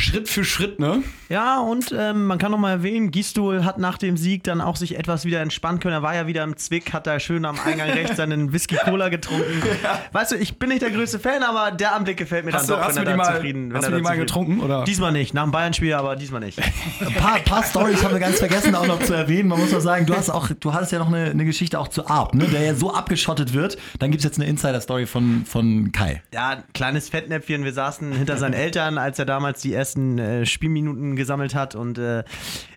Schritt 0.00 0.28
für 0.28 0.44
Schritt, 0.44 0.78
ne? 0.78 1.02
Ja, 1.28 1.58
und 1.58 1.92
ähm, 1.96 2.26
man 2.26 2.38
kann 2.38 2.52
noch 2.52 2.58
mal 2.58 2.70
erwähnen, 2.70 3.10
Gistol 3.10 3.64
hat 3.64 3.78
nach 3.78 3.98
dem 3.98 4.16
Sieg 4.16 4.44
dann 4.44 4.60
auch 4.60 4.76
sich 4.76 4.96
etwas 4.96 5.24
wieder 5.24 5.40
entspannen 5.40 5.80
können. 5.80 5.94
Er 5.94 6.02
war 6.02 6.14
ja 6.14 6.28
wieder 6.28 6.44
im 6.44 6.56
Zwick, 6.56 6.92
hat 6.92 7.08
da 7.08 7.18
schön 7.18 7.44
am 7.44 7.58
Eingang 7.58 7.90
rechts 7.90 8.16
seinen 8.16 8.52
Whisky-Cola 8.52 9.08
getrunken. 9.08 9.60
Weißt 10.12 10.32
du, 10.32 10.36
ich 10.36 10.58
bin 10.58 10.68
nicht 10.68 10.82
der 10.82 10.92
größte 10.92 11.18
Fan, 11.18 11.42
aber 11.42 11.72
der 11.72 11.96
Anblick 11.96 12.16
gefällt 12.16 12.44
mir 12.44 12.52
Hast 12.52 12.70
dann 12.70 12.76
du, 12.76 12.80
doch, 12.80 12.88
hast 12.88 12.96
wenn 12.96 13.04
du 13.04 13.10
er 13.10 13.14
die 13.14 13.18
da 13.18 13.24
mal, 13.24 13.34
zufrieden 13.34 13.74
hast 13.74 13.88
du 13.88 13.96
die 13.96 14.02
mal 14.02 14.16
getrunken? 14.16 14.60
Oder? 14.60 14.84
Diesmal 14.84 15.10
nicht, 15.10 15.34
nach 15.34 15.42
dem 15.42 15.50
Bayern-Spiel, 15.50 15.92
aber 15.94 16.14
diesmal 16.14 16.40
nicht. 16.40 16.60
Ein 17.00 17.14
paar, 17.14 17.40
paar 17.40 17.64
Stories 17.64 18.04
haben 18.04 18.12
wir 18.12 18.20
ganz 18.20 18.38
vergessen 18.38 18.76
auch 18.76 18.86
noch 18.86 19.00
zu 19.00 19.14
erwähnen. 19.14 19.48
Man 19.48 19.58
muss 19.58 19.72
doch 19.72 19.80
sagen, 19.80 20.06
du 20.06 20.14
hast 20.14 20.30
auch, 20.30 20.48
du 20.60 20.72
hattest 20.72 20.92
ja 20.92 21.00
noch 21.00 21.08
eine, 21.08 21.30
eine 21.30 21.44
Geschichte 21.44 21.78
auch 21.78 21.88
zu 21.88 22.06
Arp, 22.06 22.34
ne, 22.34 22.44
der 22.44 22.62
ja 22.62 22.74
so 22.74 22.94
abgeschottet 22.94 23.52
wird. 23.52 23.76
Dann 23.98 24.12
gibt 24.12 24.20
es 24.20 24.24
jetzt 24.24 24.38
eine 24.38 24.48
Insider-Story 24.48 25.06
von, 25.06 25.44
von 25.44 25.90
Kai. 25.90 26.22
Ja, 26.32 26.62
kleines 26.72 27.08
Fettnäpfchen. 27.08 27.64
Wir 27.64 27.72
saßen 27.72 28.12
hinter 28.12 28.36
seinen 28.36 28.54
Eltern, 28.54 28.96
als 28.96 29.18
er 29.18 29.24
damals 29.24 29.60
die 29.60 29.74
ersten 29.88 30.18
äh, 30.18 30.46
Spielminuten 30.46 31.16
gesammelt 31.16 31.54
hat. 31.54 31.74
Und 31.74 31.98
äh, 31.98 32.24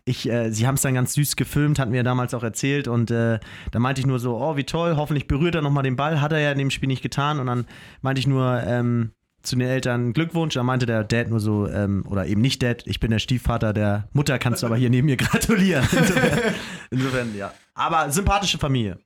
ich, 0.05 0.29
äh, 0.29 0.51
sie 0.51 0.67
haben 0.67 0.75
es 0.75 0.81
dann 0.81 0.93
ganz 0.93 1.13
süß 1.13 1.35
gefilmt, 1.35 1.79
hatten 1.79 1.91
mir 1.91 2.03
damals 2.03 2.33
auch 2.33 2.43
erzählt. 2.43 2.87
Und 2.87 3.11
äh, 3.11 3.39
da 3.71 3.79
meinte 3.79 4.01
ich 4.01 4.07
nur 4.07 4.19
so, 4.19 4.37
oh, 4.37 4.55
wie 4.55 4.63
toll, 4.63 4.95
hoffentlich 4.95 5.27
berührt 5.27 5.55
er 5.55 5.61
nochmal 5.61 5.83
den 5.83 5.95
Ball. 5.95 6.21
Hat 6.21 6.31
er 6.31 6.39
ja 6.39 6.51
in 6.51 6.57
dem 6.57 6.71
Spiel 6.71 6.87
nicht 6.87 7.03
getan. 7.03 7.39
Und 7.39 7.47
dann 7.47 7.65
meinte 8.01 8.19
ich 8.19 8.27
nur, 8.27 8.63
ähm, 8.65 9.11
zu 9.43 9.55
den 9.55 9.67
Eltern 9.67 10.13
Glückwunsch. 10.13 10.53
Da 10.53 10.63
meinte 10.63 10.85
der 10.85 11.03
Dad 11.03 11.29
nur 11.29 11.39
so, 11.39 11.67
ähm, 11.67 12.05
oder 12.07 12.27
eben 12.27 12.41
nicht 12.41 12.61
Dad, 12.61 12.83
ich 12.85 12.99
bin 12.99 13.11
der 13.11 13.19
Stiefvater 13.19 13.73
der 13.73 14.07
Mutter, 14.13 14.37
kannst 14.37 14.61
du 14.61 14.67
aber 14.67 14.77
hier 14.77 14.91
neben 14.91 15.07
mir 15.07 15.17
gratulieren. 15.17 15.83
Insofern, 15.91 16.39
insofern 16.91 17.35
ja. 17.35 17.51
Aber 17.73 18.11
sympathische 18.11 18.59
Familie. 18.59 18.99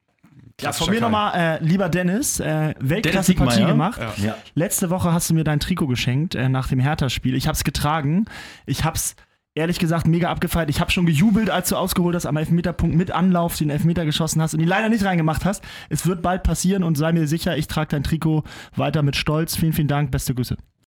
Ja, 0.62 0.72
von 0.72 0.90
mir 0.90 1.02
nochmal, 1.02 1.60
äh, 1.60 1.64
lieber 1.64 1.90
Dennis, 1.90 2.40
äh, 2.40 2.74
Weltklasse-Partie 2.80 3.66
gemacht. 3.66 4.00
Ja. 4.18 4.38
Letzte 4.54 4.90
Woche 4.90 5.12
hast 5.12 5.30
du 5.30 5.34
mir 5.34 5.44
dein 5.44 5.60
Trikot 5.60 5.88
geschenkt 5.88 6.34
äh, 6.36 6.48
nach 6.48 6.70
dem 6.70 6.80
Hertha-Spiel. 6.80 7.36
Ich 7.36 7.48
habe 7.48 7.56
es 7.56 7.64
getragen. 7.66 8.26
Ich 8.66 8.86
habe 8.86 8.96
es 8.96 9.16
ehrlich 9.54 9.80
gesagt 9.80 10.08
mega 10.08 10.30
abgefeiert. 10.30 10.70
Ich 10.70 10.80
habe 10.80 10.92
schon 10.92 11.06
gejubelt, 11.06 11.50
als 11.50 11.70
du 11.70 11.76
ausgeholt 11.76 12.16
hast 12.16 12.26
am 12.26 12.38
Elfmeterpunkt 12.38 12.96
mit 12.96 13.12
Anlauf, 13.12 13.58
den 13.58 13.70
Elfmeter 13.70 14.06
geschossen 14.06 14.42
hast 14.42 14.54
und 14.54 14.60
die 14.60 14.66
leider 14.66 14.90
nicht 14.90 15.04
reingemacht 15.04 15.44
hast. 15.46 15.64
Es 15.90 16.06
wird 16.06 16.22
bald 16.22 16.44
passieren 16.44 16.84
und 16.84 16.98
sei 16.98 17.12
mir 17.12 17.28
sicher, 17.28 17.58
ich 17.58 17.68
trage 17.68 17.90
dein 17.90 18.04
Trikot 18.04 18.44
weiter 18.76 19.02
mit 19.02 19.16
Stolz. 19.16 19.56
Vielen, 19.56 19.74
vielen 19.74 19.88
Dank. 19.88 20.12
Beste 20.12 20.36
Grüße. 20.36 20.58